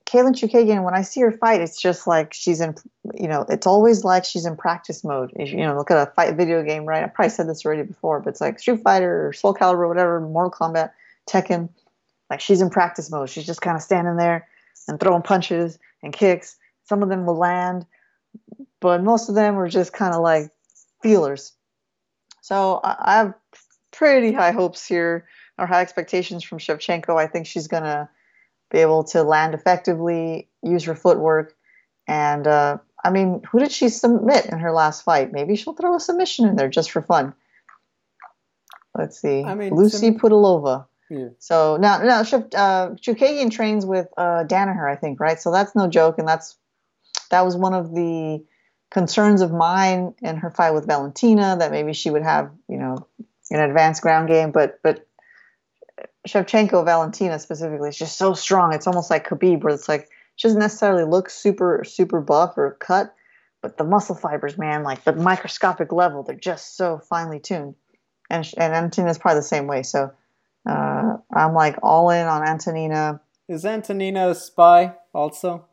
[0.09, 2.74] Katlyn Chookagian, when I see her fight, it's just like she's in,
[3.14, 5.33] you know, it's always like she's in practice mode.
[5.37, 7.05] You know, look at a fight video game, right?
[7.05, 10.18] I probably said this already before, but it's like Street Fighter or Soul Calibur, whatever,
[10.20, 10.93] Mortal Kombat,
[11.29, 11.68] Tekken.
[12.31, 13.29] Like she's in practice mode.
[13.29, 14.49] She's just kind of standing there
[14.89, 16.57] and throwing punches and kicks.
[16.84, 17.86] Some of them will land,
[18.80, 20.51] but most of them are just kind of like
[21.03, 21.53] feelers.
[22.41, 23.34] So I, have
[23.93, 25.26] pretty high hopes here,
[25.59, 27.16] or high expectations from Shevchenko.
[27.16, 28.09] I think she's going to
[28.70, 31.55] be able to land effectively, use her footwork,
[32.07, 35.32] and uh, I mean, who did she submit in her last fight?
[35.32, 37.34] Maybe she'll throw a submission in there just for fun.
[38.97, 39.45] Let's see.
[39.45, 40.86] I mean, Lucy Pudilova.
[41.39, 45.41] So now, now uh, Chookagian trains with uh, Danaher, I think, right?
[45.41, 46.57] So that's no joke, and that's
[47.31, 48.45] that was one of the
[48.91, 53.07] concerns of mine in her fight with Valentina that maybe she would have, you know,
[53.51, 55.07] an advanced ground game, but but
[56.27, 58.73] Shevchenko Valentina specifically is just so strong.
[58.73, 62.77] It's almost like Khabib, where it's like she doesn't necessarily look super super buff or
[62.81, 63.15] cut,
[63.63, 67.75] but the muscle fibers, man, like the microscopic level, they're just so finely tuned.
[68.31, 69.83] And and Antonina is probably the same way.
[69.83, 70.13] So
[70.69, 73.21] uh, I'm like all in on Antonina.
[73.49, 75.64] Is Antonina a spy also?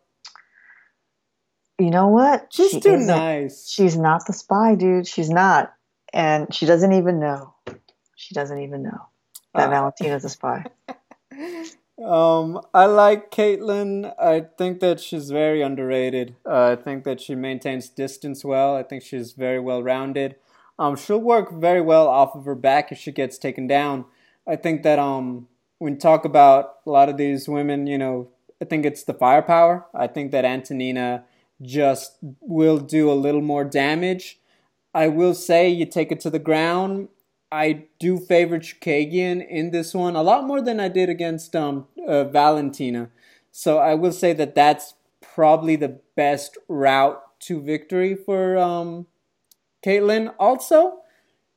[1.78, 2.48] You know what?
[2.52, 3.70] She's she too nice.
[3.70, 5.08] she's not the spy, dude.
[5.08, 5.74] She's not.
[6.14, 7.54] And she doesn't even know.
[8.16, 9.10] She doesn't even know
[9.54, 9.72] that uh.
[9.72, 10.66] Valentina's a spy.
[12.04, 14.14] um, I like Katlyn.
[14.18, 16.38] I think that she's very underrated.
[16.46, 18.76] Uh, I think that she maintains distance well.
[18.76, 20.36] I think she's very well rounded.
[20.80, 24.06] Um, she'll work very well off of her back if she gets taken down.
[24.48, 25.48] I think that um,
[25.80, 28.30] when you talk about a lot of these women, you know,
[28.62, 29.86] I think it's the firepower.
[29.94, 31.26] I think that Antonina
[31.62, 34.40] just will do a little more damage.
[34.94, 37.10] I will say you take it to the ground.
[37.52, 41.88] I do favor Chookagian in this one a lot more than I did against um,
[42.08, 43.10] uh, Valentina.
[43.52, 49.08] So I will say that that's probably the best route to victory for um,
[49.86, 50.34] Katlyn.
[50.40, 51.00] Also,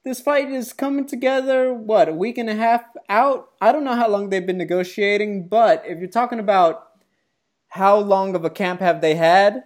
[0.08, 3.50] this fight is coming together, what, a week and a half out?
[3.60, 6.88] I don't know how long they've been negotiating, but if you're talking about
[7.68, 9.64] how long of a camp have they had,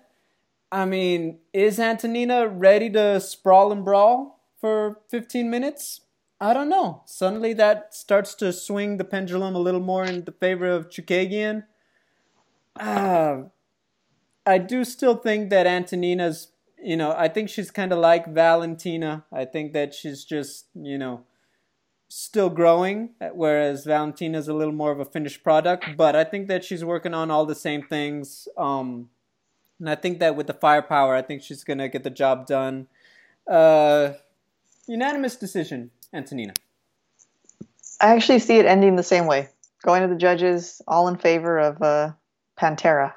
[0.73, 6.01] I mean, is Antonina ready to sprawl and brawl for 15 minutes?
[6.41, 7.03] I don't know.
[7.05, 11.65] Suddenly that starts to swing the pendulum a little more in the favor of Chookagian.
[12.81, 13.43] Uh,
[14.45, 16.49] I do still think that Antonina's,
[16.83, 19.25] you know, I think she's kind of like Valentina.
[19.33, 21.25] I think that she's just, you know,
[22.09, 25.97] still growing, whereas Valentina's a little more of a finished product.
[25.97, 28.49] But I think that she's working on all the same things.
[28.59, 29.11] Um,
[29.79, 32.47] and I think that with the firepower, I think she's going to get the job
[32.47, 32.89] done.
[33.49, 34.13] Uh,
[34.87, 36.53] unanimous decision, Antonina.
[38.01, 39.49] I actually see it ending the same way.
[39.83, 42.13] Going to the judges, all in favor of uh,
[42.59, 43.15] Pantera.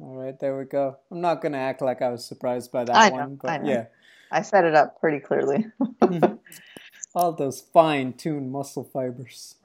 [0.00, 0.98] All right, there we go.
[1.10, 3.50] I'm not going to act like I was surprised by that I know, one, but
[3.50, 3.70] I know.
[3.70, 3.84] yeah.
[4.30, 5.66] I set it up pretty clearly.
[7.14, 9.56] all those fine tuned muscle fibers.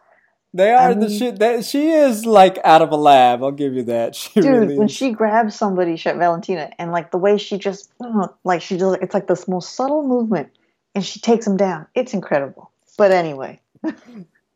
[0.53, 3.43] They are I mean, the shit that she is like out of a lab.
[3.43, 4.15] I'll give you that.
[4.21, 7.91] She dude, really when she grabs somebody, she, Valentina, and like the way she just
[8.01, 10.49] uh, like she does, it's like this most subtle movement,
[10.93, 11.87] and she takes him down.
[11.95, 12.71] It's incredible.
[12.97, 13.61] But anyway,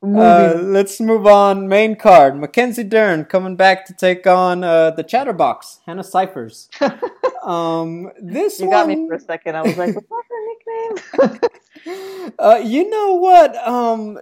[0.06, 1.68] uh, let's move on.
[1.68, 6.70] Main card: Mackenzie Dern coming back to take on uh, the Chatterbox, Hannah Cifers.
[7.44, 8.74] um, this you one...
[8.74, 9.56] got me for a second.
[9.56, 11.42] I was like, "What's her nickname?"
[12.40, 13.56] uh, you know what?
[13.68, 14.20] Um,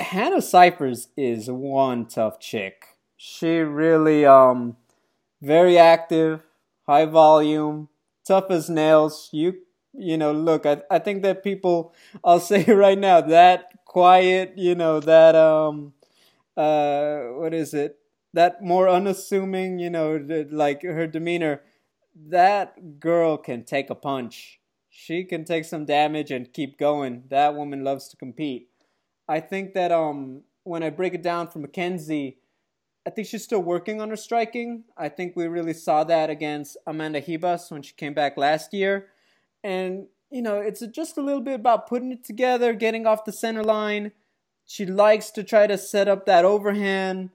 [0.00, 2.96] Hannah Cifers is one tough chick.
[3.16, 4.76] She really um
[5.42, 6.42] very active,
[6.86, 7.88] high volume,
[8.26, 9.28] tough as nails.
[9.32, 9.54] You
[9.92, 11.94] you know, look, I I think that people
[12.24, 15.92] I'll say right now that quiet, you know, that um
[16.56, 17.98] uh what is it?
[18.32, 21.62] That more unassuming, you know, like her demeanor,
[22.28, 24.60] that girl can take a punch.
[24.88, 27.24] She can take some damage and keep going.
[27.30, 28.68] That woman loves to compete.
[29.26, 32.38] I think that um, when I break it down for Mackenzie,
[33.04, 34.84] I think she's still working on her striking.
[34.96, 39.08] I think we really saw that against Amanda Ribas when she came back last year.
[39.64, 43.32] And, you know, it's just a little bit about putting it together, getting off the
[43.32, 44.12] center line.
[44.64, 47.30] She likes to try to set up that overhand.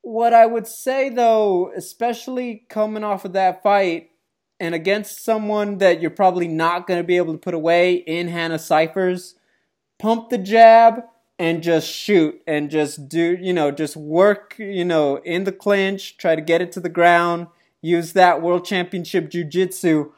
[0.00, 4.10] What I would say, though, especially coming off of that fight
[4.58, 8.28] and against someone that you're probably not going to be able to put away in
[8.28, 9.34] Hannah Cifers,
[9.98, 11.02] pump the jab
[11.38, 16.16] and just shoot and just do, you know, just work, you know, in the clinch,
[16.16, 17.46] try to get it to the ground,
[17.82, 20.10] use that world championship jiu-jitsu.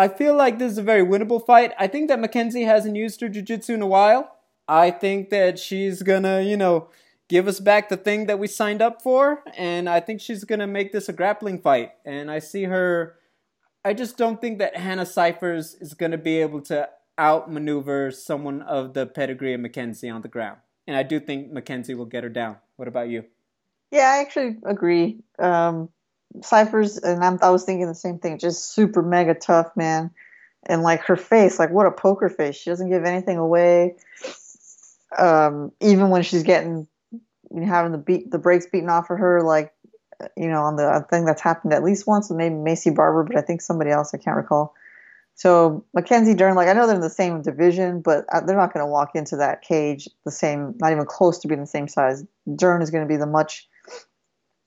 [0.00, 1.74] I feel like this is a very winnable fight.
[1.78, 4.34] I think that Mackenzie hasn't used her jiu-jitsu in a while.
[4.66, 6.88] I think that she's gonna, you know,
[7.28, 10.66] give us back the thing that we signed up for, and I think she's gonna
[10.66, 11.90] make this a grappling fight.
[12.06, 13.16] And I see her.
[13.84, 16.88] I just don't think that Hannah Cifers is gonna be able to
[17.18, 20.60] outmaneuver someone of the pedigree of Mackenzie on the ground.
[20.86, 22.56] And I do think Mackenzie will get her down.
[22.76, 23.26] What about you?
[23.90, 25.20] Yeah, I actually agree.
[25.38, 25.90] Um,
[26.42, 30.10] Cifers, and I'm, i was thinking the same thing, just super mega tough, man.
[30.64, 32.56] And like her face, like what a poker face.
[32.56, 33.96] She doesn't give anything away.
[35.18, 39.18] Um, even when she's getting, you know, having the beat, the brakes beaten off of
[39.18, 39.72] her, like,
[40.36, 43.40] you know, on the thing that's happened at least once maybe Maycee Barber, but I
[43.40, 44.74] think somebody else, I can't recall.
[45.34, 48.74] So Mackenzie Dern, like I know they're in the same division, but uh, they're not
[48.74, 51.88] going to walk into that cage the same, not even close to being the same
[51.88, 52.24] size.
[52.56, 53.66] Dern is going to be the much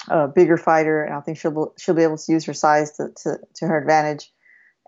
[0.09, 3.09] uh, bigger fighter, and I think she'll she'll be able to use her size to,
[3.23, 4.31] to, to her advantage.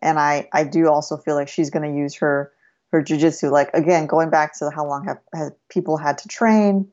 [0.02, 2.52] And I, I do also feel like she's going to use her
[2.92, 3.52] her jujitsu.
[3.52, 6.90] Like again, going back to how long have, have people had to train.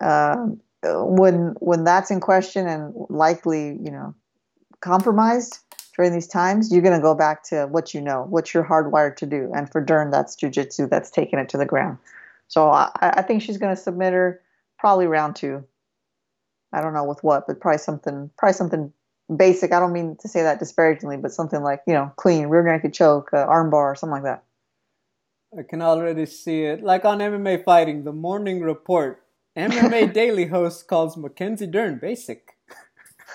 [0.00, 4.14] Um, when when that's in question and likely, you know,
[4.80, 5.58] compromised,
[5.96, 9.16] during these times, you're going to go back to what you know, what you're hardwired
[9.16, 9.50] to do.
[9.54, 11.98] And for Dern, that's jujitsu that's taking it to the ground.
[12.48, 14.42] So I, I think she's going to submit her
[14.78, 15.64] probably round two.
[16.76, 18.92] I don't know with what, but probably something, probably something
[19.34, 19.72] basic.
[19.72, 22.92] I don't mean to say that disparagingly, but something like you know, clean rear naked
[22.92, 24.44] choke, uh, armbar, something like that.
[25.58, 29.22] I can already see it, like on MMA Fighting, the Morning Report.
[29.56, 32.56] MMA Daily host calls Mackenzie Dern basic.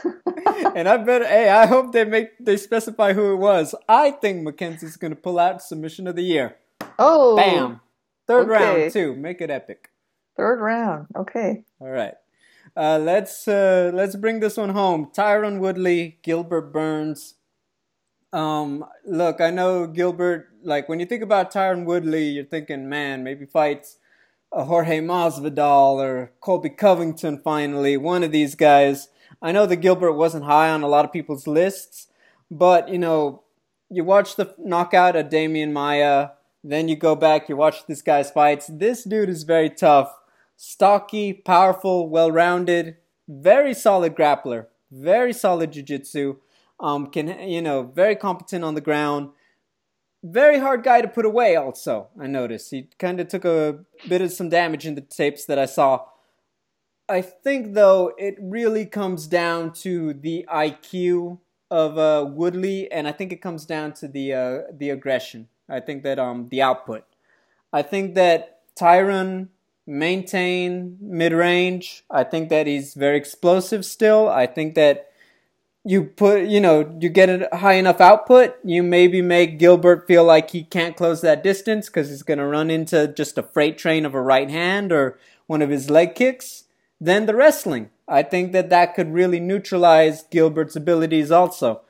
[0.76, 3.74] and I bet, hey, I hope they make they specify who it was.
[3.90, 6.58] I think Mackenzie's going to pull out submission of the year.
[7.00, 7.82] Oh, bam!
[8.28, 8.82] Third okay.
[8.82, 9.16] round too.
[9.16, 9.90] Make it epic.
[10.38, 11.08] Third round.
[11.16, 11.64] Okay.
[11.80, 12.14] All right.
[12.76, 15.12] Uh, let's uh, let's bring this one home.
[15.14, 17.36] Tyron Woodley, Gilbert Burns.
[18.32, 20.48] Um, look, I know Gilbert.
[20.64, 23.98] Like when you think about Tyron Woodley, you're thinking, man, maybe fights
[24.54, 27.40] a Jorge Masvidal or Colby Covington.
[27.44, 29.10] Finally, one of these guys.
[29.42, 32.08] I know that Gilbert wasn't high on a lot of people's lists,
[32.50, 33.44] but you know,
[33.90, 36.30] you watch the knockout of Demian Maya,
[36.64, 38.68] then you go back, you watch this guy's fights.
[38.68, 40.16] This dude is very tough
[40.64, 42.96] stocky, powerful, well-rounded,
[43.28, 46.36] very solid grappler, very solid jiu-jitsu.
[46.80, 49.30] Um, can you know, very competent on the ground.
[50.24, 51.56] Very hard guy to put away.
[51.56, 55.46] Also, I noticed he kind of took a bit of some damage in the tapes
[55.46, 56.06] that I saw.
[57.10, 61.40] I think though it really comes down to the IQ
[61.72, 65.48] of uh, Woodley, and I think it comes down to the uh, the aggression.
[65.68, 67.04] I think that um the output.
[67.74, 69.48] I think that Tyron
[69.92, 72.04] maintain mid range.
[72.10, 74.30] I think that he's very explosive still.
[74.30, 75.12] I think that
[75.84, 80.24] you put, you know, you get a high enough output, you maybe make Gilbert feel
[80.24, 83.78] like he can't close that distance because he's going to run into just a freight
[83.78, 85.18] train of a right hand or
[85.48, 86.66] one of his leg kicks.
[87.00, 87.90] Then the wrestling.
[88.08, 91.82] I think that that could really neutralize Gilbert's abilities also.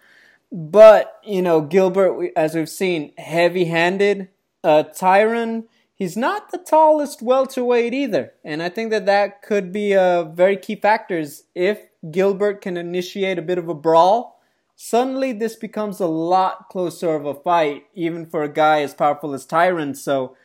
[0.51, 4.29] But, you know, Gilbert, as we've seen, heavy handed.
[4.63, 5.65] Uh, Tyron,
[6.01, 8.33] he's not the tallest welterweight either.
[8.43, 11.21] And I think that that could be a very key factor.
[11.21, 11.43] factors.
[11.53, 11.79] If
[12.09, 14.41] Gilbert can initiate a bit of a brawl,
[14.75, 19.35] suddenly this becomes a lot closer of a fight, even for a guy as powerful
[19.35, 19.95] as Tyron.
[19.95, 20.35] So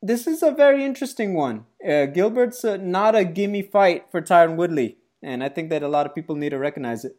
[0.00, 1.66] this is a very interesting one.
[1.84, 4.98] Uh, Gilbert's uh, not a gimme fight for Tyron Woodley.
[5.20, 7.16] And I think that a lot of people need to recognize it.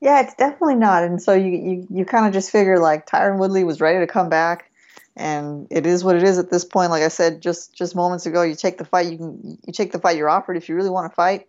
[0.00, 1.04] Yeah, it's definitely not.
[1.04, 4.08] And so you you, you kind of just figure like Tyron Woodley was ready to
[4.08, 4.72] come back
[5.16, 6.90] and it is what it is at this point.
[6.90, 9.92] Like I said just just moments ago, you take the fight you can you take
[9.92, 10.56] the fight you're offered.
[10.56, 11.46] If you really want to fight,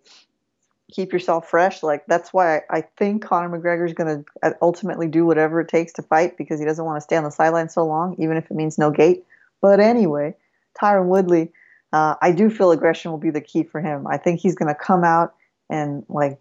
[0.91, 1.81] keep yourself fresh.
[1.81, 5.59] Like that's why I, I think Conor McGregor is going to uh, ultimately do whatever
[5.61, 8.15] it takes to fight because he doesn't want to stay on the sideline so long,
[8.19, 9.25] even if it means no gate.
[9.61, 10.35] But anyway,
[10.79, 11.51] Tyron Woodley,
[11.91, 14.05] uh, I do feel aggression will be the key for him.
[14.05, 15.33] I think he's going to come out
[15.69, 16.39] and like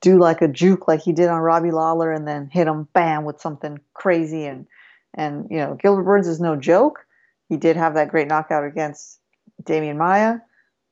[0.00, 3.24] do like a juke like he did on Robbie Lawler and then hit him bam
[3.24, 4.66] with something crazy and
[5.14, 7.06] and, you know, Gilbert Burns is no joke.
[7.48, 9.18] He did have that great knockout against
[9.62, 10.38] Demian Maia,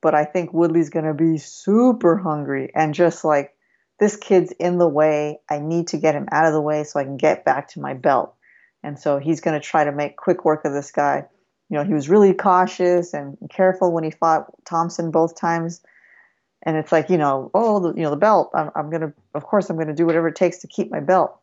[0.01, 3.53] but I think Woodley's going to be super hungry and just like,
[3.99, 5.39] this kid's in the way.
[5.49, 7.79] I need to get him out of the way so I can get back to
[7.79, 8.35] my belt.
[8.83, 11.25] And so he's going to try to make quick work of this guy.
[11.69, 15.81] You know, he was really cautious and careful when he fought Thompson both times.
[16.63, 18.51] And it's like, you know, oh, the, you know, the belt.
[18.53, 20.91] I'm, I'm going to, of course, I'm going to do whatever it takes to keep
[20.91, 21.37] my belt.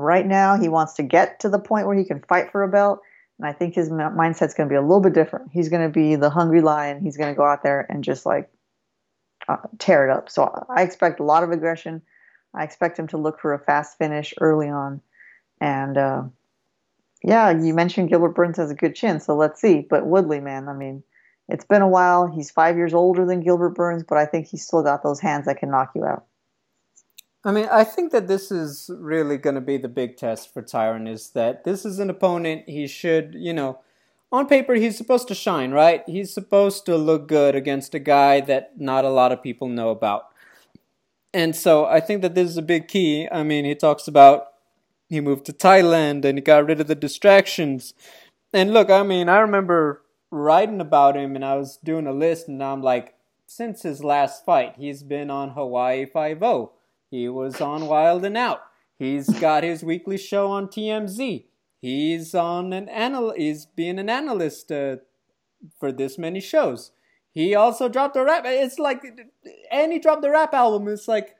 [0.00, 2.68] Right now, he wants to get to the point where he can fight for a
[2.68, 3.00] belt.
[3.38, 5.50] And I think his mindset's going to be a little bit different.
[5.52, 7.00] He's going to be the hungry lion.
[7.00, 8.50] He's going to go out there and just like
[9.48, 10.28] uh, tear it up.
[10.30, 12.02] So I expect a lot of aggression.
[12.54, 15.00] I expect him to look for a fast finish early on.
[15.60, 16.22] And uh,
[17.22, 19.86] yeah, you mentioned Gilbert Burns has a good chin, so let's see.
[19.88, 21.02] But Woodley, man, I mean,
[21.48, 22.26] it's been a while.
[22.26, 25.46] He's five years older than Gilbert Burns, but I think he's still got those hands
[25.46, 26.26] that can knock you out.
[27.42, 30.62] I mean, I think that this is really going to be the big test for
[30.62, 33.80] Tyron is that this is an opponent he should, you know,
[34.30, 36.02] on paper he's supposed to shine, right?
[36.06, 39.88] He's supposed to look good against a guy that not a lot of people know
[39.88, 40.26] about.
[41.32, 43.26] And so I think that this is a big key.
[43.32, 44.48] I mean, he talks about
[45.08, 47.94] he moved to Thailand and he got rid of the distractions.
[48.52, 52.48] And look, I mean, I remember writing about him and I was doing a list
[52.48, 53.14] and I'm like,
[53.46, 56.72] since his last fight, he's been on Hawaii 5 0
[57.10, 58.62] he was on Wild and Out.
[58.98, 61.44] He's got his weekly show on TMZ.
[61.80, 63.32] He's on an anal.
[63.36, 64.96] He's being an analyst uh,
[65.78, 66.92] for this many shows.
[67.32, 68.44] He also dropped a rap.
[68.46, 69.02] It's like,
[69.70, 70.88] and he dropped the rap album.
[70.88, 71.36] It's like,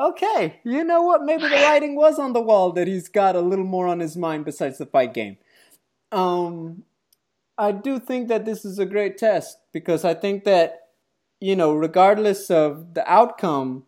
[0.00, 1.22] okay, you know what?
[1.22, 4.16] Maybe the writing was on the wall that he's got a little more on his
[4.16, 5.38] mind besides the fight game.
[6.12, 6.84] Um,
[7.58, 10.88] I do think that this is a great test because I think that,
[11.40, 13.84] you know, regardless of the outcome,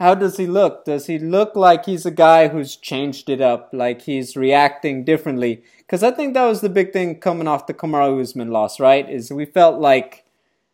[0.00, 0.86] how does he look?
[0.86, 5.62] Does he look like he's a guy who's changed it up, like he's reacting differently?
[5.76, 9.08] Because I think that was the big thing coming off the Kamaru Usman loss, right?
[9.08, 10.24] Is we felt like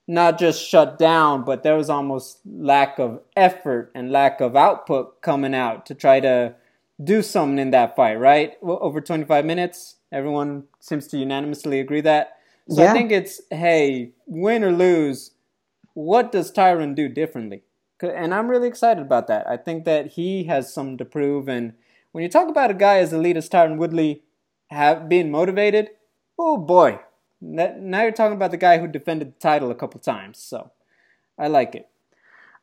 [0.06, 5.20] not just shut down, but there was almost lack of effort and lack of output
[5.22, 6.54] coming out to try to
[7.02, 8.52] do something in that fight, right?
[8.62, 12.38] Over 25 minutes, everyone seems to unanimously agree that.
[12.68, 12.90] So yeah.
[12.90, 15.32] I think it's hey, win or lose,
[15.94, 17.62] what does Tyron do differently?
[18.02, 19.48] And I'm really excited about that.
[19.48, 21.48] I think that he has something to prove.
[21.48, 21.74] And
[22.12, 24.22] when you talk about a guy as elite as Tyron Woodley,
[24.70, 25.90] have being motivated,
[26.38, 27.00] oh boy,
[27.40, 30.38] now you're talking about the guy who defended the title a couple times.
[30.38, 30.72] So
[31.38, 31.88] I like it.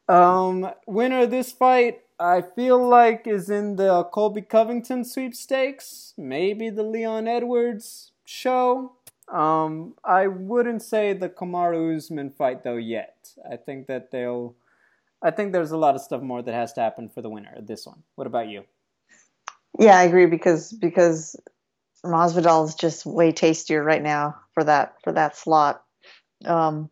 [0.10, 6.14] Um, winner of this fight, I feel like is in the Colby Covington sweepstakes.
[6.18, 8.94] Maybe the Leon Edwards show.
[9.32, 13.30] Um, I wouldn't say the Kamaru Usman fight though yet.
[13.50, 14.56] I think that they'll.
[15.24, 17.54] I think there's a lot of stuff more that has to happen for the winner
[17.56, 18.04] of this one.
[18.16, 18.66] What about you?
[19.80, 21.36] Yeah, I agree because because
[22.06, 25.84] Masvidal is just way tastier right now for that for that slot.
[26.46, 26.90] Um,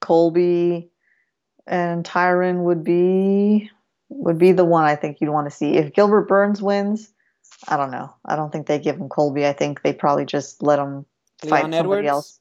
[0.00, 0.90] Colby
[1.66, 3.70] and Tyron would be
[4.08, 5.76] would be the one I think you'd want to see.
[5.76, 7.12] If Gilbert Burns wins,
[7.68, 8.12] I don't know.
[8.24, 9.46] I don't think they give him Colby.
[9.46, 11.06] I think they probably just let him
[11.42, 12.08] fight Leon somebody Edwards?
[12.08, 12.40] else.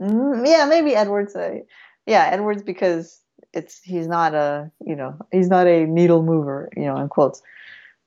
[0.00, 1.34] Mm, yeah, maybe Edwards.
[1.34, 1.60] Uh,
[2.06, 3.20] yeah, Edwards because
[3.52, 7.42] it's he's not a you know he's not a needle mover you know in quotes.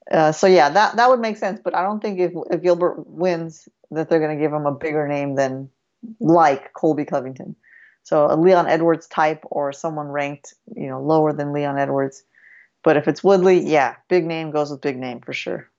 [0.09, 1.59] Uh, so yeah, that that would make sense.
[1.63, 4.71] But I don't think if, if Gilbert wins that they're going to give him a
[4.71, 5.69] bigger name than
[6.19, 7.55] like Colby Covington.
[8.03, 12.23] So a Leon Edwards type or someone ranked you know lower than Leon Edwards.
[12.83, 15.69] But if it's Woodley, yeah, big name goes with big name for sure.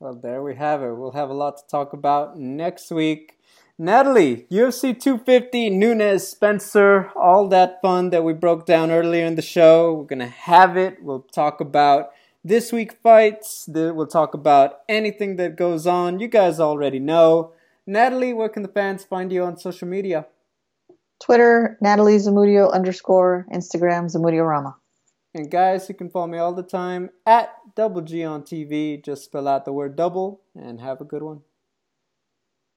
[0.00, 0.94] Well, there we have it.
[0.94, 3.37] We'll have a lot to talk about next week.
[3.80, 9.42] Natalie, UFC 250, Nunes, Spencer, all that fun that we broke down earlier in the
[9.42, 9.94] show.
[9.94, 11.00] We're going to have it.
[11.00, 12.10] We'll talk about
[12.42, 13.68] this week fights.
[13.68, 16.18] We'll talk about anything that goes on.
[16.18, 17.52] You guys already know.
[17.86, 20.26] Natalie, where can the fans find you on social media?
[21.20, 24.74] Twitter, Natalie Zamudio underscore, Instagram, Zamudiorama.
[25.34, 29.00] And guys, you can follow me all the time at Double G on TV.
[29.04, 31.42] Just spell out the word double and have a good one.